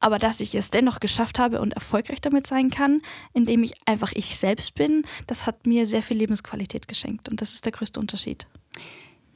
Aber 0.01 0.19
dass 0.19 0.41
ich 0.41 0.55
es 0.55 0.71
dennoch 0.71 0.99
geschafft 0.99 1.39
habe 1.39 1.61
und 1.61 1.75
erfolgreich 1.75 2.21
damit 2.21 2.47
sein 2.47 2.71
kann, 2.71 3.03
indem 3.33 3.63
ich 3.63 3.75
einfach 3.87 4.13
ich 4.13 4.37
selbst 4.37 4.75
bin, 4.75 5.05
das 5.27 5.47
hat 5.47 5.67
mir 5.67 5.87
sehr 5.87 6.03
viel 6.03 6.17
Lebensqualität 6.17 6.89
geschenkt. 6.89 7.29
Und 7.29 7.41
das 7.41 7.53
ist 7.53 7.65
der 7.67 7.73
größte 7.73 8.01
Unterschied. 8.01 8.47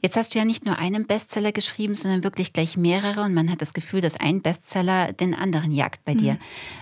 Jetzt 0.05 0.17
hast 0.17 0.35
du 0.35 0.37
ja 0.37 0.45
nicht 0.45 0.67
nur 0.67 0.77
einen 0.77 1.07
Bestseller 1.07 1.51
geschrieben, 1.51 1.95
sondern 1.95 2.23
wirklich 2.23 2.53
gleich 2.53 2.77
mehrere 2.77 3.23
und 3.23 3.33
man 3.33 3.49
hat 3.49 3.59
das 3.59 3.73
Gefühl, 3.73 4.01
dass 4.01 4.15
ein 4.15 4.43
Bestseller 4.43 5.13
den 5.13 5.33
anderen 5.33 5.71
jagt 5.71 6.05
bei 6.05 6.13
mhm. 6.13 6.17
dir. 6.19 6.37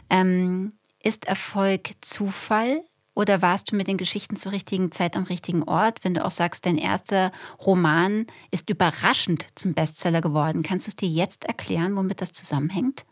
Ähm, 0.09 0.73
ist 1.01 1.23
Erfolg 1.23 1.91
Zufall 2.01 2.83
oder 3.13 3.41
warst 3.41 3.71
du 3.71 3.77
mit 3.77 3.87
den 3.87 3.95
Geschichten 3.95 4.35
zur 4.35 4.51
richtigen 4.51 4.91
Zeit 4.91 5.15
am 5.15 5.23
richtigen 5.23 5.63
Ort? 5.63 6.03
Wenn 6.03 6.15
du 6.15 6.25
auch 6.25 6.31
sagst, 6.31 6.65
dein 6.65 6.77
erster 6.77 7.31
Roman 7.65 8.27
ist 8.51 8.69
überraschend 8.69 9.45
zum 9.55 9.73
Bestseller 9.73 10.19
geworden, 10.19 10.61
kannst 10.61 10.87
du 10.87 10.89
es 10.89 10.97
dir 10.97 11.07
jetzt 11.07 11.45
erklären, 11.45 11.95
womit 11.95 12.19
das 12.19 12.33
zusammenhängt? 12.33 13.06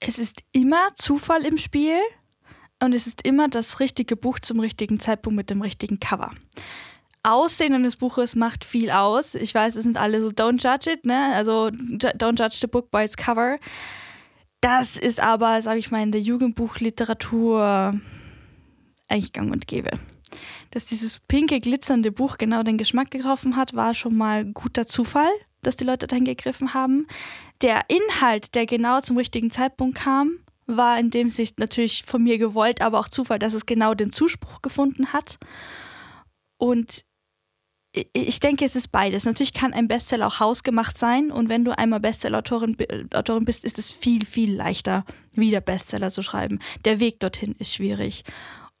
Es 0.00 0.18
ist 0.18 0.42
immer 0.52 0.90
Zufall 0.96 1.46
im 1.46 1.56
Spiel 1.56 1.96
und 2.78 2.92
es 2.92 3.06
ist 3.06 3.22
immer 3.22 3.48
das 3.48 3.80
richtige 3.80 4.16
Buch 4.16 4.38
zum 4.38 4.60
richtigen 4.60 5.00
Zeitpunkt 5.00 5.38
mit 5.38 5.48
dem 5.48 5.62
richtigen 5.62 5.98
Cover. 5.98 6.30
Aussehen 7.22 7.74
eines 7.74 7.96
Buches 7.96 8.34
macht 8.34 8.64
viel 8.64 8.90
aus. 8.90 9.34
Ich 9.34 9.54
weiß, 9.54 9.76
es 9.76 9.84
sind 9.84 9.96
alle 9.96 10.20
so, 10.20 10.28
don't 10.28 10.62
judge 10.62 10.90
it, 10.90 11.06
ne? 11.06 11.32
Also, 11.34 11.66
don't 11.68 12.38
judge 12.38 12.58
the 12.60 12.66
book 12.66 12.90
by 12.90 13.04
its 13.04 13.16
cover. 13.16 13.58
Das 14.60 14.96
ist 14.96 15.20
aber, 15.20 15.60
sage 15.62 15.78
ich 15.78 15.90
mal, 15.90 16.02
in 16.02 16.12
der 16.12 16.20
Jugendbuchliteratur 16.20 18.00
eigentlich 19.08 19.32
gang 19.32 19.52
und 19.52 19.66
gäbe. 19.66 19.90
Dass 20.70 20.86
dieses 20.86 21.20
pinke, 21.20 21.60
glitzernde 21.60 22.10
Buch 22.10 22.38
genau 22.38 22.62
den 22.62 22.78
Geschmack 22.78 23.10
getroffen 23.10 23.56
hat, 23.56 23.74
war 23.74 23.94
schon 23.94 24.16
mal 24.16 24.44
guter 24.44 24.86
Zufall, 24.86 25.30
dass 25.62 25.76
die 25.76 25.84
Leute 25.84 26.06
dahin 26.06 26.24
gegriffen 26.24 26.74
haben. 26.74 27.06
Der 27.60 27.84
Inhalt, 27.88 28.54
der 28.54 28.66
genau 28.66 29.00
zum 29.00 29.18
richtigen 29.18 29.50
Zeitpunkt 29.50 29.98
kam, 29.98 30.38
war 30.66 30.98
in 30.98 31.10
dem 31.10 31.28
Sicht 31.28 31.58
natürlich 31.58 32.04
von 32.06 32.22
mir 32.22 32.38
gewollt, 32.38 32.80
aber 32.80 32.98
auch 32.98 33.08
Zufall, 33.08 33.38
dass 33.38 33.52
es 33.52 33.66
genau 33.66 33.94
den 33.94 34.12
Zuspruch 34.12 34.62
gefunden 34.62 35.12
hat. 35.12 35.38
Und 36.56 37.04
ich 37.92 38.40
denke, 38.40 38.64
es 38.64 38.74
ist 38.74 38.88
beides. 38.88 39.26
Natürlich 39.26 39.52
kann 39.52 39.74
ein 39.74 39.86
Bestseller 39.86 40.26
auch 40.26 40.40
hausgemacht 40.40 40.96
sein 40.96 41.30
und 41.30 41.48
wenn 41.48 41.64
du 41.64 41.76
einmal 41.76 42.00
Bestseller-Autorin 42.00 42.76
Autorin 43.12 43.44
bist, 43.44 43.64
ist 43.64 43.78
es 43.78 43.90
viel, 43.90 44.24
viel 44.24 44.54
leichter, 44.54 45.04
wieder 45.34 45.60
Bestseller 45.60 46.10
zu 46.10 46.22
schreiben. 46.22 46.60
Der 46.86 47.00
Weg 47.00 47.20
dorthin 47.20 47.54
ist 47.58 47.74
schwierig. 47.74 48.24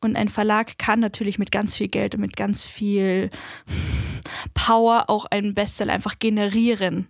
Und 0.00 0.16
ein 0.16 0.28
Verlag 0.28 0.78
kann 0.78 1.00
natürlich 1.00 1.38
mit 1.38 1.52
ganz 1.52 1.76
viel 1.76 1.88
Geld 1.88 2.14
und 2.14 2.22
mit 2.22 2.36
ganz 2.36 2.64
viel 2.64 3.30
Power 4.54 5.04
auch 5.08 5.26
einen 5.26 5.54
Bestseller 5.54 5.92
einfach 5.92 6.18
generieren. 6.18 7.06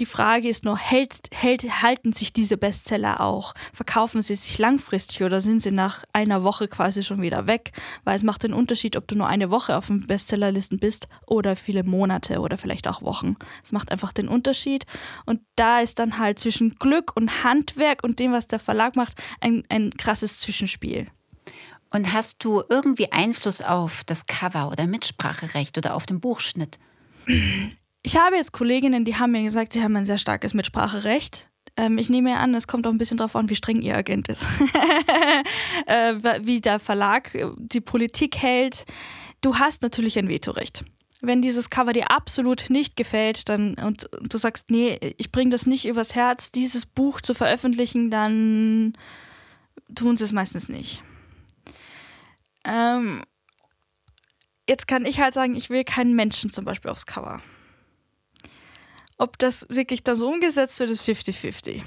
Die 0.00 0.06
Frage 0.06 0.48
ist 0.48 0.64
nur, 0.64 0.76
hält, 0.76 1.28
hält, 1.32 1.82
halten 1.82 2.12
sich 2.12 2.32
diese 2.32 2.56
Bestseller 2.56 3.20
auch? 3.20 3.54
Verkaufen 3.72 4.22
sie 4.22 4.34
sich 4.34 4.58
langfristig 4.58 5.22
oder 5.22 5.40
sind 5.40 5.60
sie 5.60 5.70
nach 5.70 6.04
einer 6.12 6.42
Woche 6.42 6.66
quasi 6.66 7.04
schon 7.04 7.22
wieder 7.22 7.46
weg? 7.46 7.72
Weil 8.02 8.16
es 8.16 8.24
macht 8.24 8.42
den 8.42 8.54
Unterschied, 8.54 8.96
ob 8.96 9.06
du 9.06 9.14
nur 9.14 9.28
eine 9.28 9.50
Woche 9.50 9.76
auf 9.76 9.86
den 9.86 10.00
Bestsellerlisten 10.00 10.80
bist 10.80 11.06
oder 11.26 11.54
viele 11.54 11.84
Monate 11.84 12.40
oder 12.40 12.58
vielleicht 12.58 12.88
auch 12.88 13.02
Wochen. 13.02 13.36
Es 13.62 13.70
macht 13.70 13.92
einfach 13.92 14.12
den 14.12 14.28
Unterschied. 14.28 14.84
Und 15.26 15.40
da 15.54 15.80
ist 15.80 16.00
dann 16.00 16.18
halt 16.18 16.40
zwischen 16.40 16.74
Glück 16.74 17.12
und 17.14 17.44
Handwerk 17.44 18.02
und 18.02 18.18
dem, 18.18 18.32
was 18.32 18.48
der 18.48 18.58
Verlag 18.58 18.96
macht, 18.96 19.22
ein, 19.40 19.64
ein 19.68 19.90
krasses 19.90 20.40
Zwischenspiel. 20.40 21.06
Und 21.90 22.12
hast 22.12 22.42
du 22.42 22.64
irgendwie 22.68 23.12
Einfluss 23.12 23.62
auf 23.62 24.02
das 24.02 24.26
Cover 24.26 24.68
oder 24.72 24.88
Mitspracherecht 24.88 25.78
oder 25.78 25.94
auf 25.94 26.06
den 26.06 26.18
Buchschnitt? 26.18 26.80
Ich 28.06 28.18
habe 28.18 28.36
jetzt 28.36 28.52
Kolleginnen, 28.52 29.06
die 29.06 29.16
haben 29.16 29.32
mir 29.32 29.42
gesagt, 29.42 29.72
sie 29.72 29.82
haben 29.82 29.96
ein 29.96 30.04
sehr 30.04 30.18
starkes 30.18 30.52
Mitspracherecht. 30.52 31.48
Ähm, 31.74 31.96
ich 31.96 32.10
nehme 32.10 32.36
an, 32.36 32.54
es 32.54 32.66
kommt 32.66 32.86
auch 32.86 32.90
ein 32.90 32.98
bisschen 32.98 33.16
darauf 33.16 33.34
an, 33.34 33.48
wie 33.48 33.54
streng 33.54 33.80
ihr 33.80 33.96
Agent 33.96 34.28
ist. 34.28 34.46
äh, 35.86 36.14
wie 36.42 36.60
der 36.60 36.78
Verlag 36.80 37.34
äh, 37.34 37.46
die 37.56 37.80
Politik 37.80 38.36
hält. 38.36 38.84
Du 39.40 39.58
hast 39.58 39.82
natürlich 39.82 40.18
ein 40.18 40.28
Vetorecht. 40.28 40.84
Wenn 41.22 41.40
dieses 41.40 41.70
Cover 41.70 41.94
dir 41.94 42.10
absolut 42.10 42.68
nicht 42.68 42.94
gefällt 42.94 43.48
dann, 43.48 43.74
und 43.76 44.06
du 44.20 44.36
sagst, 44.36 44.70
nee, 44.70 45.14
ich 45.16 45.32
bringe 45.32 45.50
das 45.50 45.64
nicht 45.64 45.86
übers 45.86 46.14
Herz, 46.14 46.52
dieses 46.52 46.84
Buch 46.84 47.22
zu 47.22 47.32
veröffentlichen, 47.32 48.10
dann 48.10 48.98
tun 49.94 50.18
sie 50.18 50.24
es 50.24 50.32
meistens 50.32 50.68
nicht. 50.68 51.02
Ähm, 52.66 53.22
jetzt 54.68 54.86
kann 54.86 55.06
ich 55.06 55.20
halt 55.20 55.32
sagen, 55.32 55.54
ich 55.54 55.70
will 55.70 55.84
keinen 55.84 56.14
Menschen 56.14 56.50
zum 56.50 56.66
Beispiel 56.66 56.90
aufs 56.90 57.06
Cover. 57.06 57.40
Ob 59.18 59.38
das 59.38 59.66
wirklich 59.68 60.02
dann 60.02 60.16
so 60.16 60.28
umgesetzt 60.28 60.78
wird, 60.80 60.90
ist 60.90 61.02
50-50. 61.02 61.82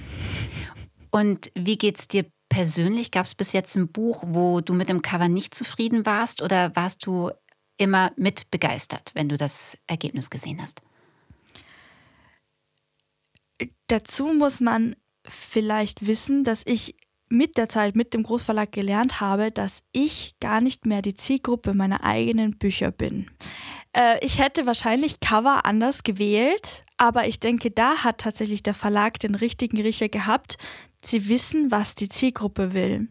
Und 1.11 1.51
wie 1.55 1.77
geht 1.77 1.99
es 1.99 2.07
dir 2.07 2.25
persönlich? 2.49 3.11
Gab 3.11 3.25
es 3.25 3.35
bis 3.35 3.53
jetzt 3.53 3.75
ein 3.75 3.91
Buch, 3.91 4.23
wo 4.27 4.61
du 4.61 4.73
mit 4.73 4.89
dem 4.89 5.01
Cover 5.01 5.27
nicht 5.27 5.53
zufrieden 5.53 6.05
warst 6.05 6.41
oder 6.41 6.75
warst 6.75 7.05
du 7.05 7.31
immer 7.77 8.11
mit 8.15 8.49
begeistert, 8.49 9.11
wenn 9.13 9.29
du 9.29 9.37
das 9.37 9.77
Ergebnis 9.87 10.29
gesehen 10.29 10.61
hast? 10.61 10.81
Dazu 13.87 14.33
muss 14.33 14.59
man 14.59 14.95
vielleicht 15.27 16.07
wissen, 16.07 16.43
dass 16.43 16.63
ich 16.65 16.95
mit 17.29 17.57
der 17.57 17.67
Zeit 17.67 17.95
mit 17.95 18.13
dem 18.13 18.23
Großverlag 18.23 18.71
gelernt 18.71 19.19
habe, 19.19 19.51
dass 19.51 19.83
ich 19.91 20.35
gar 20.39 20.61
nicht 20.61 20.85
mehr 20.85 21.01
die 21.01 21.15
Zielgruppe 21.15 21.73
meiner 21.73 22.03
eigenen 22.03 22.57
Bücher 22.57 22.91
bin. 22.91 23.29
Äh, 23.93 24.23
ich 24.25 24.39
hätte 24.39 24.65
wahrscheinlich 24.65 25.19
Cover 25.19 25.65
anders 25.65 26.03
gewählt, 26.03 26.85
aber 26.97 27.27
ich 27.27 27.39
denke, 27.39 27.71
da 27.71 28.03
hat 28.03 28.19
tatsächlich 28.19 28.63
der 28.63 28.73
Verlag 28.73 29.19
den 29.19 29.35
richtigen 29.35 29.79
Riecher 29.79 30.09
gehabt. 30.09 30.57
Sie 31.01 31.29
wissen, 31.29 31.71
was 31.71 31.95
die 31.95 32.09
Zielgruppe 32.09 32.73
will. 32.73 33.07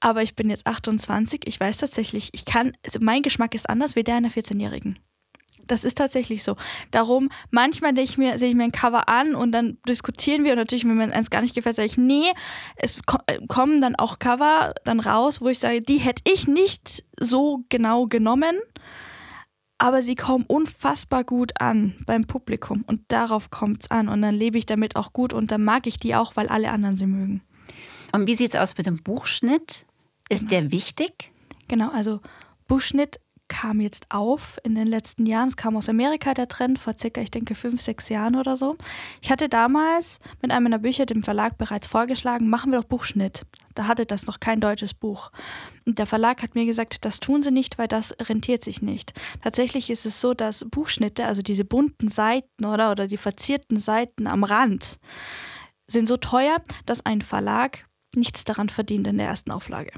Aber 0.00 0.22
ich 0.22 0.36
bin 0.36 0.50
jetzt 0.50 0.66
28, 0.66 1.46
ich 1.46 1.58
weiß 1.58 1.78
tatsächlich, 1.78 2.30
ich 2.32 2.44
kann, 2.44 2.76
also 2.84 2.98
mein 3.00 3.22
Geschmack 3.22 3.54
ist 3.54 3.70
anders 3.70 3.96
wie 3.96 4.04
der 4.04 4.16
einer 4.16 4.28
14-Jährigen. 4.28 4.98
Das 5.66 5.84
ist 5.84 5.96
tatsächlich 5.96 6.44
so. 6.44 6.56
Darum, 6.90 7.30
manchmal 7.50 7.94
sehe 7.94 8.04
ich, 8.04 8.18
mir, 8.18 8.36
sehe 8.36 8.50
ich 8.50 8.54
mir 8.54 8.64
ein 8.64 8.72
Cover 8.72 9.08
an 9.08 9.34
und 9.34 9.52
dann 9.52 9.78
diskutieren 9.88 10.44
wir 10.44 10.52
und 10.52 10.58
natürlich, 10.58 10.84
wenn 10.84 10.96
mir 10.96 11.10
eins 11.12 11.30
gar 11.30 11.40
nicht 11.40 11.54
gefällt, 11.54 11.76
sage 11.76 11.86
ich, 11.86 11.96
nee, 11.96 12.32
es 12.76 13.00
äh, 13.26 13.38
kommen 13.48 13.80
dann 13.80 13.96
auch 13.96 14.18
Cover 14.18 14.74
dann 14.84 15.00
raus, 15.00 15.40
wo 15.40 15.48
ich 15.48 15.60
sage, 15.60 15.80
die 15.80 15.98
hätte 15.98 16.22
ich 16.30 16.46
nicht 16.46 17.04
so 17.18 17.64
genau 17.70 18.06
genommen 18.06 18.56
aber 19.78 20.02
sie 20.02 20.14
kommen 20.14 20.44
unfassbar 20.46 21.24
gut 21.24 21.52
an 21.60 21.94
beim 22.06 22.26
Publikum 22.26 22.84
und 22.86 23.02
darauf 23.08 23.50
kommt 23.50 23.82
es 23.82 23.90
an 23.90 24.08
und 24.08 24.22
dann 24.22 24.34
lebe 24.34 24.58
ich 24.58 24.66
damit 24.66 24.96
auch 24.96 25.12
gut 25.12 25.32
und 25.32 25.50
dann 25.50 25.64
mag 25.64 25.86
ich 25.86 25.96
die 25.96 26.14
auch, 26.14 26.36
weil 26.36 26.48
alle 26.48 26.70
anderen 26.70 26.96
sie 26.96 27.06
mögen. 27.06 27.42
Und 28.12 28.26
wie 28.26 28.36
sieht 28.36 28.54
es 28.54 28.60
aus 28.60 28.76
mit 28.76 28.86
dem 28.86 29.02
Buchschnitt? 29.02 29.86
Ist 30.28 30.48
genau. 30.48 30.50
der 30.50 30.70
wichtig? 30.70 31.32
Genau, 31.68 31.90
also 31.90 32.20
Buchschnitt 32.68 33.18
kam 33.48 33.80
jetzt 33.80 34.06
auf 34.08 34.58
in 34.64 34.74
den 34.74 34.86
letzten 34.86 35.26
Jahren. 35.26 35.48
Es 35.48 35.56
kam 35.56 35.76
aus 35.76 35.88
Amerika 35.88 36.32
der 36.34 36.48
Trend 36.48 36.78
vor 36.78 36.94
circa, 36.98 37.20
ich 37.20 37.30
denke, 37.30 37.54
fünf, 37.54 37.80
sechs 37.80 38.08
Jahren 38.08 38.36
oder 38.36 38.56
so. 38.56 38.76
Ich 39.20 39.30
hatte 39.30 39.48
damals 39.48 40.20
mit 40.40 40.50
einem 40.50 40.64
meiner 40.64 40.78
Bücher 40.78 41.06
dem 41.06 41.22
Verlag 41.22 41.58
bereits 41.58 41.86
vorgeschlagen, 41.86 42.48
machen 42.48 42.72
wir 42.72 42.80
doch 42.80 42.88
Buchschnitt. 42.88 43.44
Da 43.74 43.86
hatte 43.86 44.06
das 44.06 44.26
noch 44.26 44.40
kein 44.40 44.60
deutsches 44.60 44.94
Buch. 44.94 45.30
Und 45.84 45.98
der 45.98 46.06
Verlag 46.06 46.42
hat 46.42 46.54
mir 46.54 46.66
gesagt, 46.66 47.04
das 47.04 47.20
tun 47.20 47.42
sie 47.42 47.50
nicht, 47.50 47.78
weil 47.78 47.88
das 47.88 48.14
rentiert 48.20 48.64
sich 48.64 48.82
nicht. 48.82 49.12
Tatsächlich 49.42 49.90
ist 49.90 50.06
es 50.06 50.20
so, 50.20 50.34
dass 50.34 50.64
Buchschnitte, 50.70 51.26
also 51.26 51.42
diese 51.42 51.64
bunten 51.64 52.08
Seiten 52.08 52.64
oder, 52.64 52.90
oder 52.90 53.06
die 53.06 53.16
verzierten 53.16 53.78
Seiten 53.78 54.26
am 54.26 54.44
Rand, 54.44 54.98
sind 55.86 56.08
so 56.08 56.16
teuer, 56.16 56.56
dass 56.86 57.04
ein 57.04 57.20
Verlag 57.20 57.86
nichts 58.14 58.44
daran 58.44 58.68
verdient 58.68 59.06
in 59.06 59.18
der 59.18 59.26
ersten 59.26 59.50
Auflage. 59.50 59.92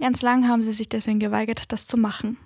Ganz 0.00 0.22
lang 0.22 0.48
haben 0.48 0.62
sie 0.62 0.72
sich 0.72 0.88
deswegen 0.88 1.20
geweigert, 1.20 1.72
das 1.72 1.86
zu 1.86 1.96
machen. 1.96 2.36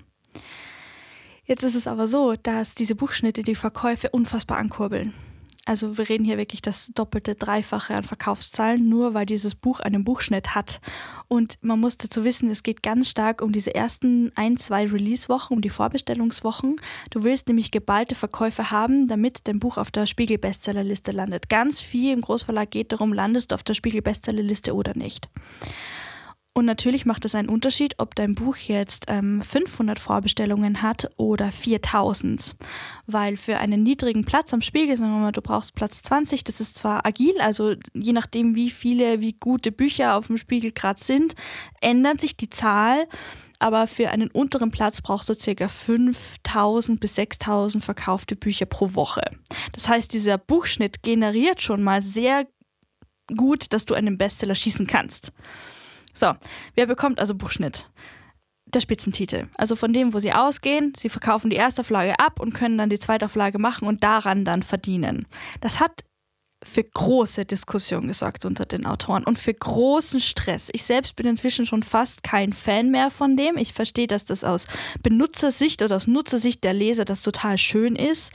Jetzt 1.45 1.65
ist 1.65 1.75
es 1.75 1.89
aber 1.89 2.07
so, 2.07 2.35
dass 2.35 2.75
diese 2.75 2.95
Buchschnitte 2.95 3.43
die 3.43 3.57
Verkäufe 3.57 4.11
unfassbar 4.11 4.59
ankurbeln. 4.59 5.15
Also 5.67 5.99
wir 5.99 6.09
reden 6.09 6.25
hier 6.25 6.39
wirklich 6.39 6.63
das 6.63 6.91
doppelte, 6.95 7.35
dreifache 7.35 7.95
an 7.95 8.03
Verkaufszahlen, 8.03 8.89
nur 8.89 9.13
weil 9.13 9.27
dieses 9.27 9.55
Buch 9.55 9.81
einen 9.81 10.05
Buchschnitt 10.05 10.55
hat. 10.55 10.81
Und 11.29 11.59
man 11.61 11.79
muss 11.79 11.99
dazu 11.99 12.25
wissen, 12.25 12.51
es 12.51 12.63
geht 12.63 12.83
ganz 12.83 13.11
stark 13.11 13.43
um 13.43 13.53
diese 13.53 13.75
ersten 13.75 14.33
ein, 14.37 14.57
zwei 14.57 14.87
Release-Wochen, 14.87 15.53
um 15.55 15.61
die 15.61 15.69
Vorbestellungswochen. 15.69 16.77
Du 17.11 17.25
willst 17.25 17.47
nämlich 17.47 17.71
geballte 17.71 18.15
Verkäufe 18.15 18.71
haben, 18.71 19.07
damit 19.07 19.47
dein 19.47 19.61
Buch 19.61 19.77
auf 19.77 19.91
der 19.91 20.07
Spiegel-Bestsellerliste 20.07 21.13
landet. 21.13 21.51
Ganz 21.51 21.81
viel 21.81 22.15
im 22.15 22.23
Großverlag 22.23 22.71
geht 22.71 22.93
darum, 22.93 23.13
landest 23.13 23.51
du 23.51 23.55
auf 23.55 23.63
der 23.63 23.75
Spiegel-Bestsellerliste 23.75 24.75
oder 24.75 24.97
nicht. 24.97 25.29
Und 26.61 26.67
natürlich 26.67 27.07
macht 27.07 27.25
es 27.25 27.35
einen 27.35 27.49
Unterschied, 27.49 27.95
ob 27.97 28.15
dein 28.15 28.35
Buch 28.35 28.55
jetzt 28.55 29.07
ähm, 29.09 29.41
500 29.41 29.99
Vorbestellungen 29.99 30.83
hat 30.83 31.11
oder 31.17 31.51
4000. 31.51 32.55
Weil 33.07 33.39
für 33.39 33.57
einen 33.57 33.83
niedrigen 33.83 34.27
Platz 34.27 34.53
am 34.53 34.61
Spiegel, 34.61 34.95
sagen 34.95 35.11
wir 35.11 35.21
mal, 35.21 35.33
du 35.33 35.41
brauchst 35.41 35.75
Platz 35.75 36.03
20, 36.03 36.45
das 36.45 36.61
ist 36.61 36.77
zwar 36.77 37.07
agil, 37.07 37.41
also 37.41 37.77
je 37.95 38.13
nachdem, 38.13 38.57
wie 38.57 38.69
viele, 38.69 39.23
wie 39.23 39.33
gute 39.33 39.73
Bücher 39.73 40.17
auf 40.17 40.27
dem 40.27 40.37
Spiegel 40.37 40.73
gerade 40.73 41.03
sind, 41.03 41.35
ändert 41.81 42.21
sich 42.21 42.37
die 42.37 42.51
Zahl. 42.51 43.09
Aber 43.59 43.87
für 43.87 44.11
einen 44.11 44.31
unteren 44.31 44.71
Platz 44.71 45.01
brauchst 45.01 45.31
du 45.31 45.55
ca. 45.55 45.67
5000 45.67 47.01
bis 47.01 47.15
6000 47.15 47.83
verkaufte 47.83 48.37
Bücher 48.37 48.67
pro 48.67 48.95
Woche. 48.95 49.23
Das 49.73 49.89
heißt, 49.89 50.13
dieser 50.13 50.37
Buchschnitt 50.37 51.03
generiert 51.03 51.63
schon 51.63 51.83
mal 51.83 52.03
sehr 52.03 52.47
gut, 53.35 53.73
dass 53.73 53.87
du 53.87 53.95
einen 53.95 54.19
Bestseller 54.19 54.55
schießen 54.55 54.87
kannst. 54.87 55.33
So, 56.13 56.35
wer 56.75 56.87
bekommt 56.87 57.21
also 57.21 57.35
Buchschnitt? 57.35 57.89
Der 58.67 58.81
Spitzentitel. 58.81 59.49
Also 59.57 59.75
von 59.75 59.93
dem, 59.93 60.15
wo 60.15 60.21
sie 60.21 60.33
ausgehen, 60.33 60.93
sie 60.97 61.09
verkaufen 61.09 61.51
die 61.51 61.57
erste 61.57 61.81
Auflage 61.81 62.19
ab 62.21 62.39
und 62.39 62.55
können 62.55 62.79
dann 62.79 62.91
die 62.91 63.01
zweite 63.01 63.27
Auflage 63.27 63.59
machen 63.59 63.89
und 63.89 64.05
daran 64.05 64.45
dann 64.45 64.63
verdienen. 64.63 65.27
Das 65.61 65.81
hat 65.81 66.05
für 66.63 66.85
große 66.85 67.47
Diskussionen 67.47 68.09
gesorgt 68.09 68.45
unter 68.45 68.67
den 68.67 68.85
Autoren 68.85 69.25
und 69.25 69.39
für 69.39 69.55
großen 69.55 70.21
Stress. 70.21 70.69
Ich 70.73 70.85
selbst 70.85 71.17
bin 71.17 71.27
inzwischen 71.27 71.65
schon 71.65 71.83
fast 71.83 72.23
kein 72.23 72.53
Fan 72.53 72.91
mehr 72.91 73.11
von 73.11 73.37
dem. 73.37 73.57
Ich 73.57 73.73
verstehe, 73.73 74.07
dass 74.07 74.27
das 74.27 74.45
aus 74.45 74.67
Benutzersicht 75.03 75.83
oder 75.83 75.97
aus 75.97 76.07
Nutzersicht 76.07 76.63
der 76.63 76.75
Leser 76.75 77.05
das 77.07 77.23
total 77.23 77.57
schön 77.57 77.97
ist. 77.97 78.33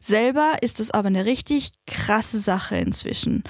Selber 0.00 0.56
ist 0.60 0.80
es 0.80 0.90
aber 0.90 1.06
eine 1.06 1.24
richtig 1.24 1.70
krasse 1.86 2.40
Sache 2.40 2.76
inzwischen 2.76 3.44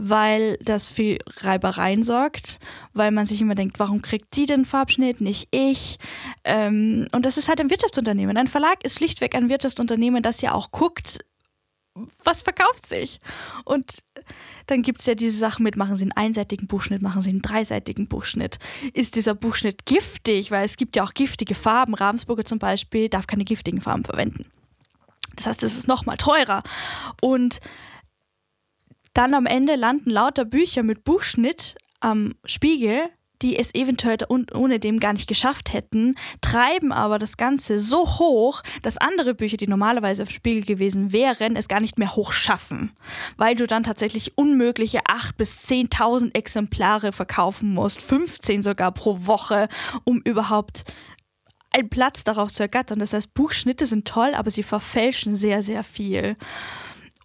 weil 0.00 0.56
das 0.62 0.86
für 0.86 1.18
Reibereien 1.38 2.02
sorgt, 2.02 2.58
weil 2.92 3.10
man 3.10 3.26
sich 3.26 3.40
immer 3.40 3.54
denkt, 3.54 3.78
warum 3.78 4.02
kriegt 4.02 4.34
sie 4.34 4.46
den 4.46 4.64
Farbschnitt, 4.64 5.20
nicht 5.20 5.48
ich? 5.50 5.98
Ähm, 6.44 7.06
und 7.12 7.26
das 7.26 7.36
ist 7.36 7.48
halt 7.48 7.60
ein 7.60 7.70
Wirtschaftsunternehmen. 7.70 8.36
Ein 8.36 8.48
Verlag 8.48 8.82
ist 8.84 8.98
schlichtweg 8.98 9.34
ein 9.34 9.50
Wirtschaftsunternehmen, 9.50 10.22
das 10.22 10.40
ja 10.40 10.52
auch 10.52 10.70
guckt, 10.70 11.20
was 12.24 12.42
verkauft 12.42 12.86
sich. 12.86 13.18
Und 13.64 14.02
dann 14.66 14.82
gibt 14.82 15.00
es 15.00 15.06
ja 15.06 15.14
diese 15.14 15.36
Sachen 15.36 15.64
mit, 15.64 15.76
machen 15.76 15.96
Sie 15.96 16.04
einen 16.04 16.12
einseitigen 16.12 16.66
Buchschnitt, 16.66 17.02
machen 17.02 17.20
Sie 17.20 17.30
einen 17.30 17.42
dreiseitigen 17.42 18.06
Buchschnitt. 18.06 18.58
Ist 18.94 19.16
dieser 19.16 19.34
Buchschnitt 19.34 19.86
giftig? 19.86 20.50
Weil 20.50 20.64
es 20.64 20.76
gibt 20.76 20.96
ja 20.96 21.04
auch 21.04 21.14
giftige 21.14 21.54
Farben. 21.54 21.94
Ravensburger 21.94 22.44
zum 22.44 22.58
Beispiel 22.58 23.08
darf 23.08 23.26
keine 23.26 23.44
giftigen 23.44 23.80
Farben 23.80 24.04
verwenden. 24.04 24.46
Das 25.36 25.46
heißt, 25.46 25.62
es 25.62 25.76
ist 25.76 25.88
nochmal 25.88 26.16
teurer. 26.16 26.62
Und 27.20 27.60
dann 29.14 29.34
am 29.34 29.46
Ende 29.46 29.76
landen 29.76 30.10
lauter 30.10 30.44
Bücher 30.44 30.82
mit 30.82 31.04
Buchschnitt 31.04 31.76
am 32.00 32.34
Spiegel, 32.44 33.10
die 33.42 33.56
es 33.56 33.74
eventuell 33.74 34.18
ohne 34.28 34.78
dem 34.78 35.00
gar 35.00 35.12
nicht 35.12 35.26
geschafft 35.26 35.72
hätten, 35.72 36.16
treiben 36.40 36.92
aber 36.92 37.18
das 37.18 37.36
Ganze 37.36 37.78
so 37.78 38.06
hoch, 38.06 38.62
dass 38.82 38.98
andere 38.98 39.34
Bücher, 39.34 39.56
die 39.56 39.66
normalerweise 39.66 40.24
auf 40.24 40.30
Spiegel 40.30 40.62
gewesen 40.62 41.12
wären, 41.12 41.56
es 41.56 41.68
gar 41.68 41.80
nicht 41.80 41.98
mehr 41.98 42.14
hoch 42.16 42.32
schaffen, 42.32 42.92
weil 43.38 43.56
du 43.56 43.66
dann 43.66 43.82
tatsächlich 43.82 44.36
unmögliche 44.36 45.00
8.000 45.04 45.36
bis 45.36 45.64
10.000 45.64 46.34
Exemplare 46.34 47.12
verkaufen 47.12 47.72
musst, 47.72 48.02
15 48.02 48.62
sogar 48.62 48.92
pro 48.92 49.26
Woche, 49.26 49.68
um 50.04 50.20
überhaupt 50.20 50.84
einen 51.72 51.88
Platz 51.88 52.24
darauf 52.24 52.50
zu 52.50 52.64
ergattern. 52.64 52.98
Das 52.98 53.12
heißt, 53.12 53.32
Buchschnitte 53.32 53.86
sind 53.86 54.06
toll, 54.06 54.34
aber 54.34 54.50
sie 54.50 54.64
verfälschen 54.64 55.36
sehr, 55.36 55.62
sehr 55.62 55.82
viel. 55.82 56.36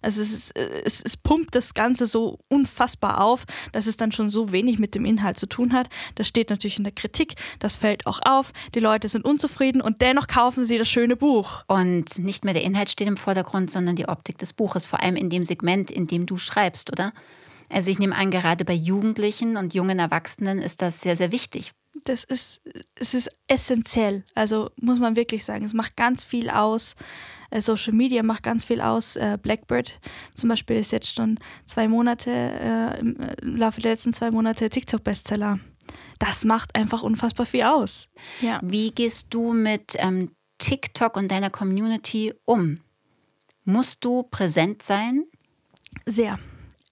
Also 0.06 0.22
es, 0.22 0.32
ist, 0.32 0.56
es, 0.56 1.02
es 1.04 1.16
pumpt 1.16 1.56
das 1.56 1.74
Ganze 1.74 2.06
so 2.06 2.38
unfassbar 2.48 3.20
auf, 3.20 3.44
dass 3.72 3.88
es 3.88 3.96
dann 3.96 4.12
schon 4.12 4.30
so 4.30 4.52
wenig 4.52 4.78
mit 4.78 4.94
dem 4.94 5.04
Inhalt 5.04 5.36
zu 5.36 5.48
tun 5.48 5.72
hat. 5.72 5.90
Das 6.14 6.28
steht 6.28 6.48
natürlich 6.48 6.78
in 6.78 6.84
der 6.84 6.92
Kritik, 6.92 7.34
das 7.58 7.74
fällt 7.74 8.06
auch 8.06 8.20
auf. 8.22 8.52
Die 8.76 8.78
Leute 8.78 9.08
sind 9.08 9.24
unzufrieden 9.24 9.82
und 9.82 10.02
dennoch 10.02 10.28
kaufen 10.28 10.62
sie 10.62 10.78
das 10.78 10.88
schöne 10.88 11.16
Buch. 11.16 11.64
Und 11.66 12.20
nicht 12.20 12.44
mehr 12.44 12.54
der 12.54 12.62
Inhalt 12.62 12.88
steht 12.88 13.08
im 13.08 13.16
Vordergrund, 13.16 13.72
sondern 13.72 13.96
die 13.96 14.06
Optik 14.06 14.38
des 14.38 14.52
Buches, 14.52 14.86
vor 14.86 15.02
allem 15.02 15.16
in 15.16 15.28
dem 15.28 15.42
Segment, 15.42 15.90
in 15.90 16.06
dem 16.06 16.24
du 16.24 16.36
schreibst, 16.36 16.92
oder? 16.92 17.12
Also 17.68 17.90
ich 17.90 17.98
nehme 17.98 18.14
an, 18.14 18.30
gerade 18.30 18.64
bei 18.64 18.74
Jugendlichen 18.74 19.56
und 19.56 19.74
jungen 19.74 19.98
Erwachsenen 19.98 20.60
ist 20.60 20.82
das 20.82 21.00
sehr, 21.00 21.16
sehr 21.16 21.32
wichtig, 21.32 21.72
das 22.04 22.24
ist, 22.24 22.62
es 22.94 23.14
ist 23.14 23.30
essentiell. 23.48 24.24
Also 24.34 24.70
muss 24.80 24.98
man 24.98 25.16
wirklich 25.16 25.44
sagen, 25.44 25.64
es 25.64 25.74
macht 25.74 25.96
ganz 25.96 26.24
viel 26.24 26.50
aus. 26.50 26.94
Äh, 27.50 27.60
Social 27.60 27.92
Media 27.92 28.22
macht 28.22 28.42
ganz 28.42 28.64
viel 28.64 28.80
aus. 28.80 29.16
Äh, 29.16 29.38
Blackbird 29.40 30.00
zum 30.34 30.48
Beispiel 30.48 30.76
ist 30.76 30.92
jetzt 30.92 31.14
schon 31.14 31.38
zwei 31.66 31.88
Monate, 31.88 32.30
äh, 32.30 33.00
im 33.00 33.16
Laufe 33.56 33.80
der 33.80 33.92
letzten 33.92 34.12
zwei 34.12 34.30
Monate 34.30 34.68
TikTok-Bestseller. 34.70 35.58
Das 36.18 36.44
macht 36.44 36.74
einfach 36.74 37.02
unfassbar 37.02 37.46
viel 37.46 37.62
aus. 37.62 38.08
Ja. 38.40 38.60
Wie 38.62 38.90
gehst 38.90 39.32
du 39.34 39.52
mit 39.52 39.94
ähm, 39.98 40.30
TikTok 40.58 41.16
und 41.16 41.30
deiner 41.30 41.50
Community 41.50 42.34
um? 42.44 42.80
Musst 43.64 44.04
du 44.04 44.22
präsent 44.22 44.82
sein? 44.82 45.24
Sehr. 46.06 46.38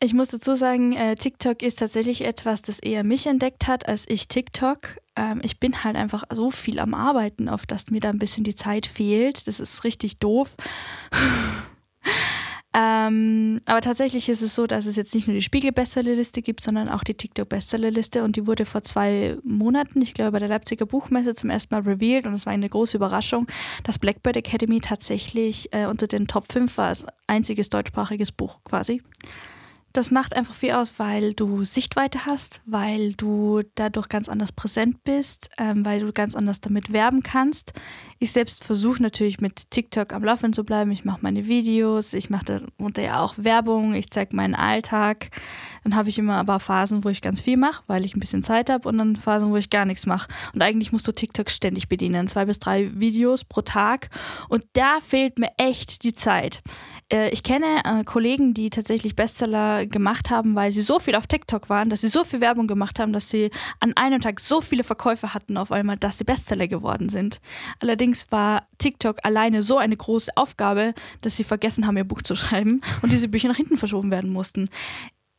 Ich 0.01 0.13
muss 0.13 0.29
dazu 0.29 0.55
sagen, 0.55 0.93
äh, 0.93 1.15
TikTok 1.15 1.63
ist 1.63 1.79
tatsächlich 1.79 2.25
etwas, 2.25 2.63
das 2.63 2.79
eher 2.79 3.05
mich 3.05 3.27
entdeckt 3.27 3.67
hat, 3.67 3.89
als 3.89 4.05
ich 4.09 4.29
TikTok. 4.29 4.99
Ähm, 5.17 5.41
ich 5.43 5.61
bin 5.61 5.85
halt 5.85 5.97
einfach 5.97 6.25
so 6.31 6.51
viel 6.51 6.79
am 6.79 6.95
Arbeiten, 6.95 7.49
auf 7.49 7.65
das 7.65 7.91
mir 7.91 8.01
da 8.01 8.11
ein 8.11 8.19
bisschen 8.19 8.45
die 8.45 8.57
Zeit 8.57 8.87
fehlt. 8.87 9.47
Das 9.47 9.61
ist 9.61 9.85
richtig 9.85 10.19
doof. 10.19 10.51
ähm, 12.75 13.61
aber 13.67 13.81
tatsächlich 13.81 14.29
ist 14.29 14.43
es 14.43 14.57
so, 14.57 14.67
dass 14.67 14.87
es 14.87 14.97
jetzt 14.97 15.15
nicht 15.15 15.29
nur 15.29 15.35
die 15.35 15.43
Spiegel-Bestsellerliste 15.43 16.43
gibt, 16.43 16.65
sondern 16.65 16.89
auch 16.89 17.05
die 17.05 17.15
TikTok-Bestsellerliste. 17.15 18.25
Und 18.25 18.35
die 18.35 18.49
wurde 18.49 18.67
vor 18.67 18.83
zwei 18.83 19.39
Monaten, 19.45 20.03
ich 20.03 20.13
glaube, 20.13 20.33
bei 20.33 20.39
der 20.41 20.49
Leipziger 20.49 20.87
Buchmesse 20.87 21.37
zum 21.37 21.51
ersten 21.51 21.73
Mal 21.73 21.83
revealed. 21.83 22.27
Und 22.27 22.35
es 22.35 22.47
war 22.47 22.53
eine 22.53 22.69
große 22.69 22.97
Überraschung, 22.97 23.47
dass 23.85 24.01
Blackbird 24.01 24.37
Academy 24.37 24.81
tatsächlich 24.81 25.73
äh, 25.73 25.87
unter 25.87 26.09
den 26.09 26.27
Top 26.27 26.53
5 26.53 26.77
war, 26.77 26.89
als 26.89 27.07
einziges 27.29 27.71
deutschsprachiges 27.71 28.33
Buch 28.33 28.59
quasi 28.65 29.01
das 29.95 30.11
macht 30.11 30.35
einfach 30.35 30.57
viel 30.57 30.73
aus, 30.73 30.99
weil 30.99 31.35
du 31.35 31.63
Sichtweite 31.63 32.27
hast, 32.27 32.61
weil 32.67 33.15
du 33.15 33.63
dadurch 33.77 34.09
ganz 34.09 34.29
anders 34.29 34.51
präsent 34.51 35.05
bist, 35.05 35.51
ähm, 35.57 35.85
weil 35.87 36.01
du 36.01 36.13
ganz 36.13 36.35
anders 36.35 36.61
damit 36.61 36.93
werben 36.93 37.23
kannst. 37.23 37.73
Ich 38.19 38.33
selbst 38.33 38.65
versuche 38.65 39.01
natürlich 39.01 39.41
mit 39.41 39.71
TikTok 39.71 40.13
am 40.13 40.25
Laufen 40.25 40.53
zu 40.53 40.65
bleiben. 40.65 40.91
Ich 40.91 41.05
mache 41.05 41.21
meine 41.23 41.47
Videos, 41.47 42.13
ich 42.13 42.29
mache 42.29 42.61
darunter 42.77 43.03
ja 43.03 43.21
auch 43.21 43.35
Werbung, 43.37 43.95
ich 43.95 44.11
zeige 44.11 44.35
meinen 44.35 44.57
Alltag. 44.57 45.31
Dann 45.85 45.95
habe 45.95 46.09
ich 46.09 46.19
immer 46.19 46.37
aber 46.37 46.59
Phasen, 46.61 47.05
wo 47.05 47.11
ich 47.11 47.21
ganz 47.21 47.41
viel 47.41 47.57
mache, 47.57 47.83
weil 47.87 48.05
ich 48.05 48.17
ein 48.17 48.21
bisschen 48.21 48.43
Zeit 48.43 48.71
habe 48.71 48.89
und 48.89 48.99
dann 48.99 49.17
Phasen, 49.17 49.51
wo 49.51 49.57
ich 49.57 49.71
gar 49.71 49.85
nichts 49.85 50.07
mache. 50.07 50.29
Und 50.55 50.63
eigentlich 50.63 50.93
musst 50.93 51.07
du 51.07 51.13
TikTok 51.13 51.51
ständig 51.51 51.89
bedienen, 51.89 52.27
zwei 52.27 52.47
bis 52.47 52.59
drei 52.59 52.91
Videos 52.95 53.45
pro 53.45 53.61
Tag. 53.61 54.09
Und 54.49 54.65
da 54.73 54.99
fehlt 55.01 55.39
mir 55.39 55.51
echt 55.59 56.03
die 56.03 56.15
Zeit. 56.15 56.63
Äh, 57.13 57.31
ich 57.31 57.43
kenne 57.43 57.83
äh, 57.85 58.05
Kollegen, 58.05 58.55
die 58.55 58.71
tatsächlich 58.71 59.15
Bestseller 59.15 59.87
gemacht 59.87 60.31
haben, 60.31 60.55
weil 60.55 60.73
sie 60.73 60.83
so 60.83 60.99
viel 60.99 61.15
auf 61.15 61.27
TikTok 61.27 61.69
waren, 61.69 61.91
dass 61.91 62.01
sie 62.01 62.09
so 62.09 62.25
viel 62.25 62.41
Werbung 62.41 62.67
gemacht 62.67 62.99
haben, 62.99 63.13
dass 63.13 63.29
sie 63.29 63.51
an 63.81 63.93
einem 63.97 64.21
Tag 64.21 64.41
so 64.41 64.61
viele 64.61 64.85
Verkäufe 64.85 65.35
hatten 65.35 65.57
auf 65.59 65.71
einmal, 65.71 65.99
dass 65.99 66.19
sie 66.19 66.25
Bestseller 66.25 66.67
geworden 66.67 67.11
sind. 67.11 67.41
Allerdings 67.81 68.31
war 68.31 68.67
TikTok 68.79 69.19
alleine 69.23 69.63
so 69.63 69.77
eine 69.77 69.97
große 69.97 70.33
Aufgabe, 70.37 70.95
dass 71.21 71.37
sie 71.37 71.45
vergessen 71.45 71.87
haben, 71.87 71.97
ihr 71.97 72.05
Buch 72.05 72.23
zu 72.23 72.35
schreiben 72.35 72.81
und 73.03 73.13
diese 73.13 73.29
Bücher 73.29 73.49
nach 73.49 73.57
hinten 73.57 73.77
verschoben 73.77 74.11
werden 74.11 74.33
mussten 74.33 74.69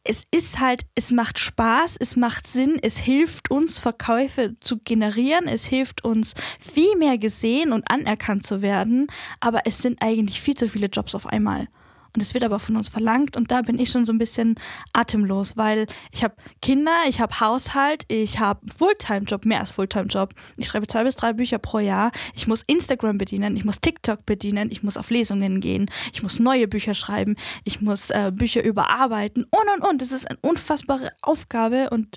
es 0.05 0.25
ist 0.31 0.59
halt, 0.59 0.83
es 0.93 1.11
macht 1.11 1.39
Spaß, 1.39 1.97
es 1.99 2.15
macht 2.15 2.47
Sinn, 2.47 2.77
es 2.81 2.97
hilft 2.99 3.49
uns, 3.49 3.79
Verkäufe 3.79 4.53
zu 4.61 4.77
generieren, 4.77 5.47
es 5.47 5.65
hilft 5.65 6.05
uns, 6.05 6.35
viel 6.59 6.95
mehr 6.95 7.17
gesehen 7.17 7.73
und 7.73 7.89
anerkannt 7.89 8.45
zu 8.45 8.61
werden, 8.61 9.07
aber 9.39 9.61
es 9.65 9.79
sind 9.79 10.01
eigentlich 10.01 10.41
viel 10.41 10.55
zu 10.55 10.69
viele 10.69 10.87
Jobs 10.87 11.15
auf 11.15 11.25
einmal. 11.25 11.67
Und 12.15 12.21
es 12.21 12.33
wird 12.33 12.45
aber 12.45 12.59
von 12.59 12.77
uns 12.77 12.87
verlangt 12.87 13.35
und 13.35 13.51
da 13.51 13.61
bin 13.61 13.77
ich 13.77 13.89
schon 13.89 14.05
so 14.05 14.13
ein 14.13 14.17
bisschen 14.17 14.55
atemlos, 14.93 15.57
weil 15.57 15.85
ich 16.11 16.23
habe 16.23 16.35
Kinder, 16.61 17.03
ich 17.09 17.19
habe 17.19 17.41
Haushalt, 17.41 18.03
ich 18.07 18.39
habe 18.39 18.61
Fulltime-Job, 18.77 19.45
mehr 19.45 19.59
als 19.59 19.71
Fulltime-Job. 19.71 20.33
Ich 20.55 20.67
schreibe 20.67 20.87
zwei 20.87 21.03
bis 21.03 21.17
drei 21.17 21.33
Bücher 21.33 21.57
pro 21.57 21.79
Jahr. 21.79 22.11
Ich 22.33 22.47
muss 22.47 22.63
Instagram 22.63 23.17
bedienen, 23.17 23.57
ich 23.57 23.65
muss 23.65 23.81
TikTok 23.81 24.25
bedienen, 24.25 24.71
ich 24.71 24.81
muss 24.81 24.95
auf 24.95 25.09
Lesungen 25.09 25.59
gehen, 25.59 25.87
ich 26.13 26.23
muss 26.23 26.39
neue 26.39 26.69
Bücher 26.69 26.93
schreiben, 26.93 27.35
ich 27.65 27.81
muss 27.81 28.09
äh, 28.11 28.31
Bücher 28.33 28.63
überarbeiten 28.63 29.43
und 29.43 29.69
und 29.75 29.85
und. 29.85 30.01
Das 30.01 30.13
ist 30.13 30.29
eine 30.29 30.39
unfassbare 30.41 31.11
Aufgabe 31.21 31.89
und 31.89 32.15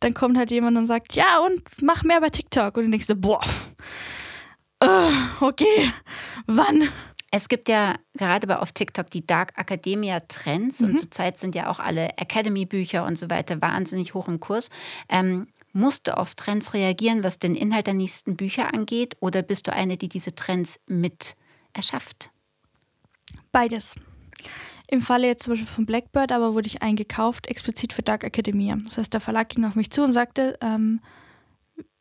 dann 0.00 0.12
kommt 0.12 0.36
halt 0.36 0.50
jemand 0.50 0.76
und 0.76 0.84
sagt, 0.84 1.14
ja 1.14 1.38
und 1.38 1.62
mach 1.80 2.02
mehr 2.02 2.20
bei 2.20 2.28
TikTok 2.28 2.76
und 2.76 2.84
du 2.84 2.90
denkst 2.90 3.06
boah, 3.16 3.40
uh, 4.84 5.10
okay, 5.40 5.90
wann? 6.46 6.88
Es 7.30 7.48
gibt 7.48 7.68
ja 7.68 7.96
gerade 8.14 8.46
bei 8.46 8.56
auf 8.56 8.72
TikTok 8.72 9.10
die 9.10 9.26
Dark 9.26 9.58
Academia 9.58 10.20
Trends 10.20 10.80
mhm. 10.80 10.90
und 10.90 10.98
zurzeit 10.98 11.38
sind 11.38 11.54
ja 11.54 11.70
auch 11.70 11.78
alle 11.78 12.16
Academy-Bücher 12.16 13.04
und 13.04 13.18
so 13.18 13.28
weiter 13.28 13.60
wahnsinnig 13.60 14.14
hoch 14.14 14.28
im 14.28 14.40
Kurs. 14.40 14.70
Ähm, 15.08 15.48
musst 15.72 16.08
du 16.08 16.16
auf 16.16 16.34
Trends 16.34 16.72
reagieren, 16.72 17.22
was 17.22 17.38
den 17.38 17.54
Inhalt 17.54 17.86
der 17.86 17.94
nächsten 17.94 18.36
Bücher 18.36 18.72
angeht, 18.72 19.16
oder 19.20 19.42
bist 19.42 19.66
du 19.66 19.72
eine, 19.72 19.96
die 19.96 20.08
diese 20.08 20.34
Trends 20.34 20.80
mit 20.86 21.36
erschafft? 21.74 22.30
Beides. 23.52 23.94
Im 24.90 25.02
Falle 25.02 25.26
jetzt 25.26 25.42
zum 25.42 25.52
Beispiel 25.52 25.68
von 25.68 25.84
Blackbird, 25.84 26.32
aber 26.32 26.54
wurde 26.54 26.66
ich 26.66 26.80
eingekauft, 26.80 27.46
explizit 27.46 27.92
für 27.92 28.02
Dark 28.02 28.24
Academia. 28.24 28.78
Das 28.86 28.96
heißt, 28.96 29.12
der 29.12 29.20
Verlag 29.20 29.50
ging 29.50 29.66
auf 29.66 29.74
mich 29.74 29.90
zu 29.90 30.02
und 30.02 30.12
sagte, 30.12 30.58
ähm, 30.62 31.00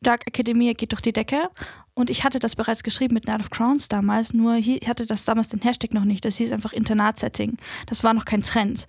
Dark 0.01 0.25
Academia 0.25 0.71
geht 0.71 0.93
durch 0.93 1.01
die 1.01 1.11
Decke. 1.11 1.49
Und 1.97 2.11
ich 2.11 2.23
hatte 2.23 2.37
das 2.37 2.55
bereits 2.55 2.83
geschrieben 2.83 3.15
mit 3.15 3.25
Night 3.25 3.39
of 3.39 3.49
Crowns 3.49 3.87
damals, 3.87 4.31
nur 4.31 4.53
ich 4.53 4.87
hatte 4.87 5.07
das 5.07 5.25
damals 5.25 5.49
den 5.49 5.61
Hashtag 5.61 5.95
noch 5.95 6.03
nicht. 6.03 6.23
Das 6.25 6.37
hieß 6.37 6.51
einfach 6.51 6.71
Internatsetting. 6.71 7.57
Das 7.87 8.03
war 8.03 8.13
noch 8.13 8.25
kein 8.25 8.43
Trend 8.43 8.85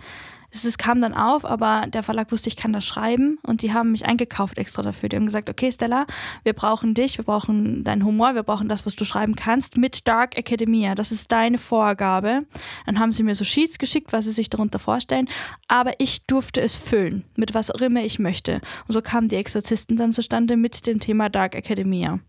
es, 0.50 0.64
es 0.64 0.78
kam 0.78 1.00
dann 1.00 1.14
auf, 1.14 1.44
aber 1.44 1.86
der 1.88 2.02
Verlag 2.02 2.32
wusste, 2.32 2.48
ich 2.48 2.56
kann 2.56 2.72
das 2.72 2.86
schreiben 2.86 3.38
und 3.42 3.62
die 3.62 3.72
haben 3.72 3.92
mich 3.92 4.06
eingekauft 4.06 4.56
extra 4.56 4.82
dafür. 4.82 5.08
Die 5.08 5.16
haben 5.16 5.26
gesagt, 5.26 5.50
okay 5.50 5.70
Stella, 5.70 6.06
wir 6.42 6.52
brauchen 6.52 6.94
dich, 6.94 7.18
wir 7.18 7.24
brauchen 7.24 7.84
deinen 7.84 8.04
Humor, 8.04 8.34
wir 8.34 8.42
brauchen 8.42 8.68
das, 8.68 8.86
was 8.86 8.96
du 8.96 9.04
schreiben 9.04 9.36
kannst 9.36 9.76
mit 9.76 10.08
Dark 10.08 10.36
Academia. 10.36 10.94
Das 10.94 11.12
ist 11.12 11.30
deine 11.32 11.58
Vorgabe. 11.58 12.46
Dann 12.86 12.98
haben 12.98 13.12
sie 13.12 13.22
mir 13.22 13.34
so 13.34 13.44
Sheets 13.44 13.78
geschickt, 13.78 14.12
was 14.12 14.24
sie 14.24 14.32
sich 14.32 14.48
darunter 14.48 14.78
vorstellen, 14.78 15.28
aber 15.66 15.92
ich 15.98 16.26
durfte 16.26 16.60
es 16.60 16.76
füllen 16.76 17.24
mit 17.36 17.54
was 17.54 17.70
auch 17.70 17.80
immer 17.80 18.02
ich 18.02 18.18
möchte. 18.18 18.60
Und 18.86 18.94
so 18.94 19.02
kamen 19.02 19.28
die 19.28 19.36
Exorzisten 19.36 19.96
dann 19.96 20.12
zustande 20.12 20.56
mit 20.56 20.86
dem 20.86 21.00
Thema 21.00 21.28
Dark 21.28 21.54
Academia 21.54 22.20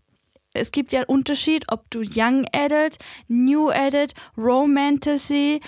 es 0.54 0.72
gibt 0.72 0.92
ja 0.92 1.00
einen 1.00 1.08
Unterschied, 1.08 1.64
ob 1.68 1.90
du 1.90 2.00
Young 2.00 2.46
Adult, 2.52 2.98
New 3.28 3.70
Adult, 3.70 4.14
Romantasy, 4.36 5.60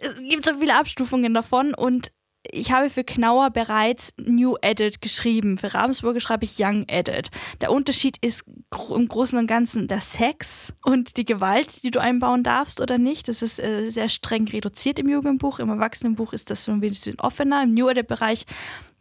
es 0.00 0.18
gibt 0.28 0.44
so 0.44 0.54
viele 0.54 0.76
Abstufungen 0.76 1.34
davon 1.34 1.74
und 1.74 2.12
ich 2.50 2.72
habe 2.72 2.90
für 2.90 3.04
Knauer 3.04 3.50
bereits 3.50 4.14
New 4.16 4.56
Edit 4.62 5.00
geschrieben. 5.00 5.58
Für 5.58 5.74
Ravensburger 5.74 6.18
schreibe 6.18 6.44
ich 6.44 6.56
Young 6.58 6.84
Edit. 6.88 7.30
Der 7.60 7.70
Unterschied 7.70 8.16
ist 8.20 8.44
im 8.90 9.08
Großen 9.08 9.38
und 9.38 9.46
Ganzen 9.46 9.86
der 9.86 10.00
Sex 10.00 10.74
und 10.84 11.16
die 11.16 11.24
Gewalt, 11.24 11.84
die 11.84 11.92
du 11.92 12.00
einbauen 12.00 12.42
darfst 12.42 12.80
oder 12.80 12.98
nicht. 12.98 13.28
Das 13.28 13.42
ist 13.42 13.60
äh, 13.60 13.88
sehr 13.90 14.08
streng 14.08 14.48
reduziert 14.48 14.98
im 14.98 15.08
Jugendbuch. 15.08 15.60
Im 15.60 15.68
Erwachsenenbuch 15.68 16.32
ist 16.32 16.50
das 16.50 16.64
so 16.64 16.72
ein 16.72 16.80
bisschen 16.80 17.20
offener. 17.20 17.62
Im 17.62 17.74
New 17.74 17.88
Edit-Bereich 17.88 18.44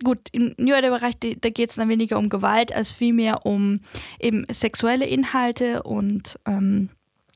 gut, 0.04 0.20
im 0.32 0.54
New 0.58 0.74
Edit-Bereich, 0.74 1.16
da 1.40 1.50
geht 1.50 1.70
es 1.70 1.76
dann 1.76 1.90
weniger 1.90 2.18
um 2.18 2.30
Gewalt 2.30 2.74
als 2.74 2.92
vielmehr 2.92 3.46
um 3.46 3.82
eben 4.20 4.46
sexuelle 4.52 5.06
Inhalte 5.06 5.84
und 5.84 6.40
ähm, 6.46 6.90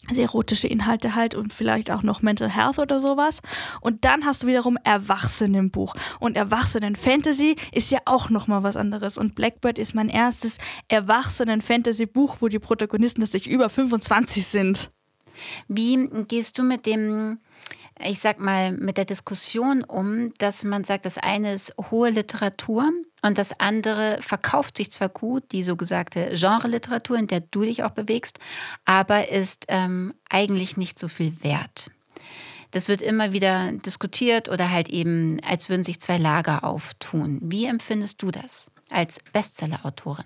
also 0.08 0.22
erotische 0.22 0.68
Inhalte 0.68 1.16
halt 1.16 1.36
und 1.36 1.52
vielleicht 1.52 1.90
auch 1.90 2.04
noch 2.04 2.22
Mental 2.22 2.50
Health 2.50 2.80
oder 2.80 3.00
sowas. 3.00 3.42
Und 3.82 4.06
dann 4.06 4.26
hast 4.26 4.44
du 4.44 4.48
wiederum 4.48 4.78
Erwachsenenbuch. 4.84 5.96
Und 6.20 6.38
Erwachsenen-Fantasy 6.38 7.56
ist 7.72 7.92
ja 7.92 8.00
auch 8.06 8.30
nochmal 8.30 8.64
was 8.64 8.76
anderes. 8.76 9.18
Und 9.18 9.36
Blackbird 9.36 9.80
ist 9.80 9.96
mein 9.96 10.10
erstes 10.10 10.60
Erwachsenen-Fantasy-Buch, 10.90 12.38
wo 12.40 12.48
die 12.48 12.60
Protagonisten 12.60 13.22
tatsächlich 13.22 13.54
über 13.54 13.70
25 13.70 14.46
sind. 14.46 14.92
Wie 15.68 16.08
gehst 16.28 16.58
du 16.60 16.64
mit 16.64 16.86
dem 16.86 17.40
ich 18.04 18.20
sag 18.20 18.40
mal, 18.40 18.72
mit 18.72 18.98
der 18.98 19.06
Diskussion 19.06 19.84
um, 19.84 20.34
dass 20.38 20.64
man 20.64 20.84
sagt, 20.84 21.06
das 21.06 21.18
eine 21.18 21.54
ist 21.54 21.76
hohe 21.92 22.10
Literatur 22.10 22.92
und 23.24 23.38
das 23.38 23.60
andere 23.60 24.18
verkauft 24.22 24.78
sich 24.78 24.92
zwar 24.92 25.10
gut, 25.10 25.52
die 25.52 25.64
so 25.64 25.76
gesagte 25.76 26.34
Genre-Literatur, 26.34 27.18
in 27.18 27.28
der 27.28 27.40
du 27.40 27.62
dich 27.62 27.84
auch 27.84 27.92
bewegst, 27.92 28.40
aber 28.84 29.30
ist 29.30 29.66
ähm, 29.70 30.14
eigentlich 30.30 30.78
nicht 30.78 31.00
so 31.00 31.08
viel 31.08 31.42
wert. 31.42 31.90
Das 32.72 32.90
wird 32.90 33.02
immer 33.02 33.32
wieder 33.32 33.72
diskutiert 33.72 34.50
oder 34.50 34.70
halt 34.70 34.90
eben, 34.90 35.40
als 35.46 35.70
würden 35.70 35.86
sich 35.86 36.02
zwei 36.02 36.18
Lager 36.18 36.66
auftun. 36.66 37.40
Wie 37.42 37.66
empfindest 37.66 38.22
du 38.22 38.32
das 38.32 38.70
als 38.90 39.20
Bestseller-Autorin? 39.32 40.26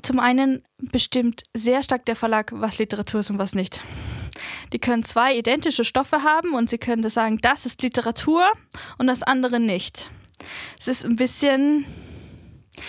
Zum 0.00 0.20
einen 0.20 0.62
bestimmt 0.78 1.42
sehr 1.54 1.82
stark 1.82 2.06
der 2.06 2.16
Verlag, 2.16 2.52
was 2.54 2.78
Literatur 2.78 3.20
ist 3.20 3.30
und 3.30 3.38
was 3.38 3.54
nicht. 3.54 3.82
Die 4.72 4.78
können 4.78 5.04
zwei 5.04 5.36
identische 5.36 5.84
Stoffe 5.84 6.22
haben 6.22 6.54
und 6.54 6.68
sie 6.70 6.78
können 6.78 7.08
sagen, 7.08 7.38
das 7.40 7.66
ist 7.66 7.82
Literatur 7.82 8.44
und 8.98 9.06
das 9.06 9.22
andere 9.22 9.60
nicht. 9.60 10.10
Es 10.78 10.88
ist 10.88 11.04
ein 11.04 11.16
bisschen, 11.16 11.86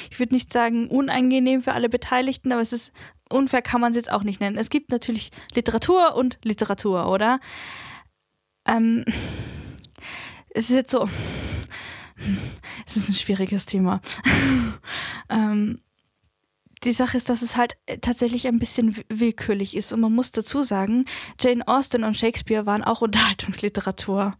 ich 0.09 0.19
würde 0.19 0.33
nicht 0.33 0.51
sagen 0.51 0.87
unangenehm 0.87 1.61
für 1.61 1.73
alle 1.73 1.89
Beteiligten, 1.89 2.51
aber 2.51 2.61
es 2.61 2.73
ist 2.73 2.91
unfair, 3.29 3.61
kann 3.61 3.81
man 3.81 3.91
es 3.91 3.95
jetzt 3.95 4.11
auch 4.11 4.23
nicht 4.23 4.41
nennen. 4.41 4.57
Es 4.57 4.69
gibt 4.69 4.91
natürlich 4.91 5.31
Literatur 5.53 6.15
und 6.15 6.39
Literatur, 6.43 7.07
oder? 7.09 7.39
Ähm, 8.67 9.05
es 10.49 10.69
ist 10.69 10.75
jetzt 10.75 10.91
so, 10.91 11.07
es 12.85 12.97
ist 12.97 13.09
ein 13.09 13.15
schwieriges 13.15 13.65
Thema. 13.65 14.01
ähm, 15.29 15.81
die 16.85 16.93
Sache 16.93 17.17
ist, 17.17 17.29
dass 17.29 17.41
es 17.41 17.57
halt 17.57 17.75
äh, 17.85 17.97
tatsächlich 17.97 18.47
ein 18.47 18.59
bisschen 18.59 18.95
willkürlich 19.09 19.75
ist. 19.75 19.91
Und 19.91 20.01
man 20.01 20.13
muss 20.13 20.31
dazu 20.31 20.63
sagen, 20.63 21.05
Jane 21.39 21.67
Austen 21.67 22.03
und 22.03 22.15
Shakespeare 22.15 22.65
waren 22.65 22.83
auch 22.83 23.01
Unterhaltungsliteratur. 23.05 24.33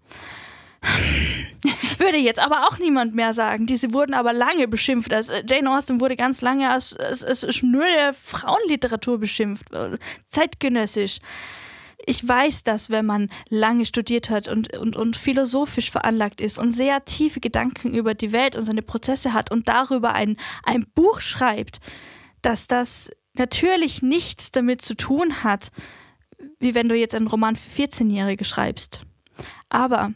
Würde 1.98 2.18
jetzt 2.18 2.40
aber 2.40 2.68
auch 2.68 2.78
niemand 2.78 3.16
mehr 3.16 3.34
sagen. 3.34 3.66
Diese 3.66 3.92
wurden 3.94 4.14
aber 4.14 4.34
lange 4.34 4.68
beschimpft. 4.68 5.12
Also 5.12 5.34
Jane 5.48 5.70
Austen 5.76 6.00
wurde 6.00 6.16
ganz 6.16 6.42
lange 6.42 6.70
als, 6.70 6.96
als, 6.96 7.24
als 7.24 7.56
schnöde 7.56 8.14
Frauenliteratur 8.14 9.18
beschimpft, 9.20 9.74
äh, 9.74 9.98
zeitgenössisch. 10.28 11.20
Ich 12.08 12.28
weiß 12.28 12.64
das, 12.64 12.92
wenn 12.92 13.06
man 13.06 13.30
lange 13.50 13.86
studiert 13.86 14.30
hat 14.30 14.48
und, 14.48 14.78
und, 14.78 14.96
und 14.96 15.16
philosophisch 15.18 15.90
veranlagt 15.90 16.40
ist 16.40 16.60
und 16.60 16.72
sehr 16.72 17.04
tiefe 17.06 17.40
Gedanken 17.40 17.96
über 17.96 18.14
die 18.14 18.32
Welt 18.32 18.56
und 18.56 18.64
seine 18.64 18.84
Prozesse 18.84 19.34
hat 19.34 19.50
und 19.50 19.68
darüber 19.68 20.14
ein, 20.14 20.38
ein 20.64 20.86
Buch 20.94 21.20
schreibt, 21.20 21.80
dass 22.46 22.68
das 22.68 23.12
natürlich 23.34 24.02
nichts 24.02 24.52
damit 24.52 24.82
zu 24.82 24.96
tun 24.96 25.44
hat, 25.44 25.72
wie 26.60 26.76
wenn 26.76 26.88
du 26.88 26.96
jetzt 26.96 27.16
einen 27.16 27.28
Roman 27.28 27.56
für 27.56 27.84
14-Jährige 27.84 28.46
schreibst. 28.46 29.02
Aber 29.70 30.14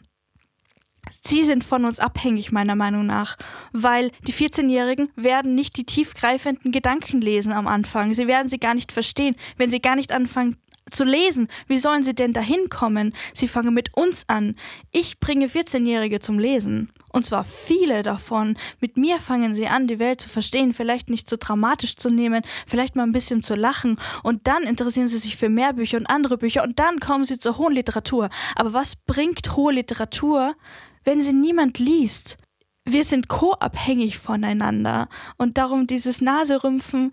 sie 1.10 1.44
sind 1.44 1.64
von 1.64 1.84
uns 1.84 1.98
abhängig, 1.98 2.52
meiner 2.52 2.76
Meinung 2.76 3.04
nach, 3.04 3.36
weil 3.72 4.12
die 4.26 4.32
14-Jährigen 4.32 5.10
werden 5.16 5.54
nicht 5.54 5.76
die 5.76 5.84
tiefgreifenden 5.84 6.72
Gedanken 6.72 7.20
lesen 7.20 7.52
am 7.52 7.66
Anfang. 7.66 8.14
Sie 8.14 8.26
werden 8.26 8.48
sie 8.48 8.58
gar 8.58 8.74
nicht 8.74 8.92
verstehen, 8.92 9.36
wenn 9.56 9.70
sie 9.70 9.80
gar 9.80 9.96
nicht 9.96 10.12
anfangen 10.12 10.56
zu 10.90 11.04
lesen. 11.04 11.48
Wie 11.66 11.78
sollen 11.78 12.02
sie 12.02 12.14
denn 12.14 12.32
dahin 12.32 12.68
kommen? 12.68 13.14
Sie 13.34 13.48
fangen 13.48 13.74
mit 13.74 13.96
uns 13.96 14.24
an. 14.28 14.56
Ich 14.90 15.20
bringe 15.20 15.46
14-Jährige 15.46 16.20
zum 16.20 16.38
Lesen. 16.38 16.90
Und 17.12 17.26
zwar 17.26 17.44
viele 17.44 18.02
davon. 18.02 18.56
Mit 18.80 18.96
mir 18.96 19.18
fangen 19.18 19.54
sie 19.54 19.66
an, 19.66 19.86
die 19.86 19.98
Welt 19.98 20.20
zu 20.20 20.28
verstehen, 20.28 20.72
vielleicht 20.72 21.10
nicht 21.10 21.28
so 21.28 21.36
dramatisch 21.38 21.96
zu 21.96 22.10
nehmen, 22.10 22.42
vielleicht 22.66 22.96
mal 22.96 23.02
ein 23.02 23.12
bisschen 23.12 23.42
zu 23.42 23.54
lachen. 23.54 23.98
Und 24.22 24.46
dann 24.46 24.62
interessieren 24.62 25.08
sie 25.08 25.18
sich 25.18 25.36
für 25.36 25.48
mehr 25.48 25.72
Bücher 25.72 25.98
und 25.98 26.06
andere 26.06 26.38
Bücher. 26.38 26.62
Und 26.62 26.78
dann 26.78 27.00
kommen 27.00 27.24
sie 27.24 27.38
zur 27.38 27.58
hohen 27.58 27.74
Literatur. 27.74 28.30
Aber 28.54 28.72
was 28.72 28.96
bringt 28.96 29.56
hohe 29.56 29.72
Literatur, 29.72 30.54
wenn 31.04 31.20
sie 31.20 31.32
niemand 31.32 31.78
liest? 31.78 32.38
Wir 32.84 33.04
sind 33.04 33.28
co-abhängig 33.28 34.18
voneinander. 34.18 35.08
Und 35.36 35.58
darum 35.58 35.86
dieses 35.86 36.20
Naserümpfen, 36.20 37.12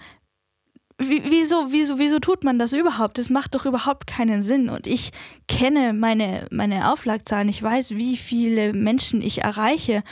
wieso, 0.97 1.71
wieso, 1.71 1.99
wieso 1.99 2.19
tut 2.19 2.43
man 2.43 2.59
das 2.59 2.73
überhaupt? 2.73 3.17
Das 3.17 3.29
macht 3.29 3.55
doch 3.55 3.65
überhaupt 3.65 4.07
keinen 4.07 4.41
Sinn. 4.43 4.69
Und 4.69 4.87
ich 4.87 5.11
kenne 5.47 5.93
meine, 5.93 6.47
meine 6.51 6.91
Auflagzahlen. 6.91 7.49
Ich 7.49 7.61
weiß, 7.61 7.91
wie 7.91 8.17
viele 8.17 8.73
Menschen 8.73 9.21
ich 9.21 9.43
erreiche. 9.43 10.03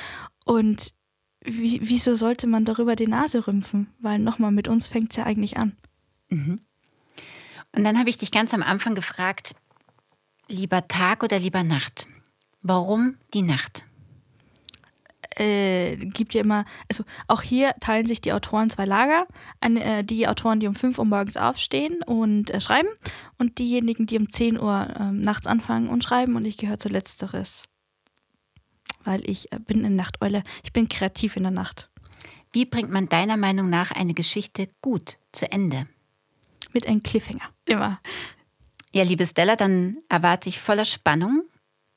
Und 0.46 0.94
wie, 1.44 1.80
wieso 1.84 2.16
sollte 2.16 2.48
man 2.48 2.66
darüber 2.66 2.96
die 2.96 3.08
Nase 3.08 3.48
rümpfen? 3.48 3.88
Weil 4.00 4.20
nochmal, 4.20 4.52
mit 4.52 4.68
uns 4.68 4.88
fängt 4.88 5.12
es 5.12 5.18
ja 5.18 5.26
eigentlich 5.26 5.58
an. 5.58 5.76
Mhm. 6.30 6.60
Und 7.72 7.84
dann 7.84 8.00
habe 8.00 8.10
ich 8.10 8.18
dich 8.18 8.32
ganz 8.32 8.54
am 8.54 8.64
Anfang 8.64 8.96
gefragt, 8.96 9.56
lieber 10.48 10.88
Tag 10.88 11.24
oder 11.24 11.40
lieber 11.40 11.64
Nacht? 11.64 12.08
Warum 12.62 13.18
die 13.34 13.42
Nacht? 13.42 13.85
Äh, 15.36 15.98
gibt 15.98 16.34
ja 16.34 16.42
immer, 16.42 16.66
also 16.90 17.04
auch 17.28 17.42
hier 17.42 17.76
teilen 17.80 18.06
sich 18.06 18.22
die 18.22 18.34
Autoren 18.34 18.70
zwei 18.70 18.86
Lager. 18.86 19.28
Eine, 19.60 19.84
äh, 19.84 20.04
die 20.04 20.28
Autoren, 20.28 20.60
die 20.60 20.68
um 20.68 20.76
5 20.76 20.98
Uhr 20.98 21.06
morgens 21.06 21.38
aufstehen 21.38 22.02
und 22.06 22.52
äh, 22.52 22.62
schreiben 22.62 22.90
und 23.38 23.60
diejenigen, 23.60 24.06
die 24.06 24.18
um 24.18 24.30
10 24.30 24.60
Uhr 24.60 24.94
ähm, 25.00 25.22
nachts 25.22 25.48
anfangen 25.48 25.90
und 25.90 26.04
schreiben 26.04 26.36
und 26.36 26.46
ich 26.46 26.58
gehöre 26.58 26.80
zu 26.80 26.90
letzteres. 26.90 27.66
Weil 29.04 29.30
ich 29.30 29.52
äh, 29.52 29.60
bin 29.60 29.86
eine 29.86 29.96
Nachteule, 29.96 30.44
ich 30.64 30.74
bin 30.74 30.90
kreativ 30.90 31.36
in 31.36 31.44
der 31.44 31.52
Nacht. 31.52 31.90
Wie 32.52 32.66
bringt 32.66 32.90
man 32.90 33.10
deiner 33.10 33.38
Meinung 33.38 33.70
nach 33.70 33.92
eine 33.92 34.14
Geschichte 34.14 34.68
gut 34.82 35.18
zu 35.32 35.52
Ende? 35.52 35.88
Mit 36.72 36.88
einem 36.88 37.04
Cliffhanger, 37.04 37.50
immer. 37.66 38.00
Ja, 38.94 39.04
liebe 39.04 39.26
Stella, 39.26 39.58
dann 39.58 39.98
erwarte 40.08 40.48
ich 40.48 40.60
voller 40.60 40.86
Spannung 40.86 41.44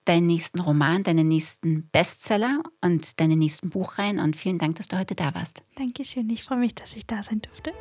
deinen 0.08 0.26
nächsten 0.26 0.60
Roman, 0.60 1.02
deinen 1.02 1.28
nächsten 1.28 1.88
Bestseller 1.90 2.62
und 2.80 3.20
deine 3.20 3.36
nächsten 3.36 3.70
Buchreihen. 3.70 4.18
Und 4.18 4.36
vielen 4.36 4.58
Dank, 4.58 4.76
dass 4.76 4.88
du 4.88 4.98
heute 4.98 5.14
da 5.14 5.34
warst. 5.34 5.62
Dankeschön. 5.76 6.28
Ich 6.30 6.44
freue 6.44 6.58
mich, 6.58 6.74
dass 6.74 6.96
ich 6.96 7.06
da 7.06 7.22
sein 7.22 7.42
durfte. 7.42 7.72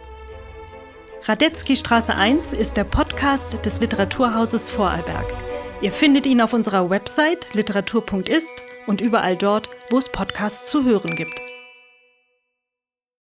Radetzky 1.24 1.76
Straße 1.76 2.16
1 2.16 2.54
ist 2.54 2.78
der 2.78 2.84
Podcast 2.84 3.66
des 3.66 3.82
Literaturhauses 3.82 4.70
Vorarlberg. 4.70 5.34
Ihr 5.82 5.92
findet 5.92 6.26
ihn 6.26 6.42
auf 6.42 6.54
unserer 6.54 6.90
Website 6.90 7.54
literatur.ist 7.54 8.64
und 8.88 9.02
überall 9.02 9.38
dort, 9.38 9.70
wo 9.90 9.98
es 9.98 10.12
Podcasts 10.12 10.70
zu 10.70 10.84
hören 10.84 11.16
gibt. 11.16 11.57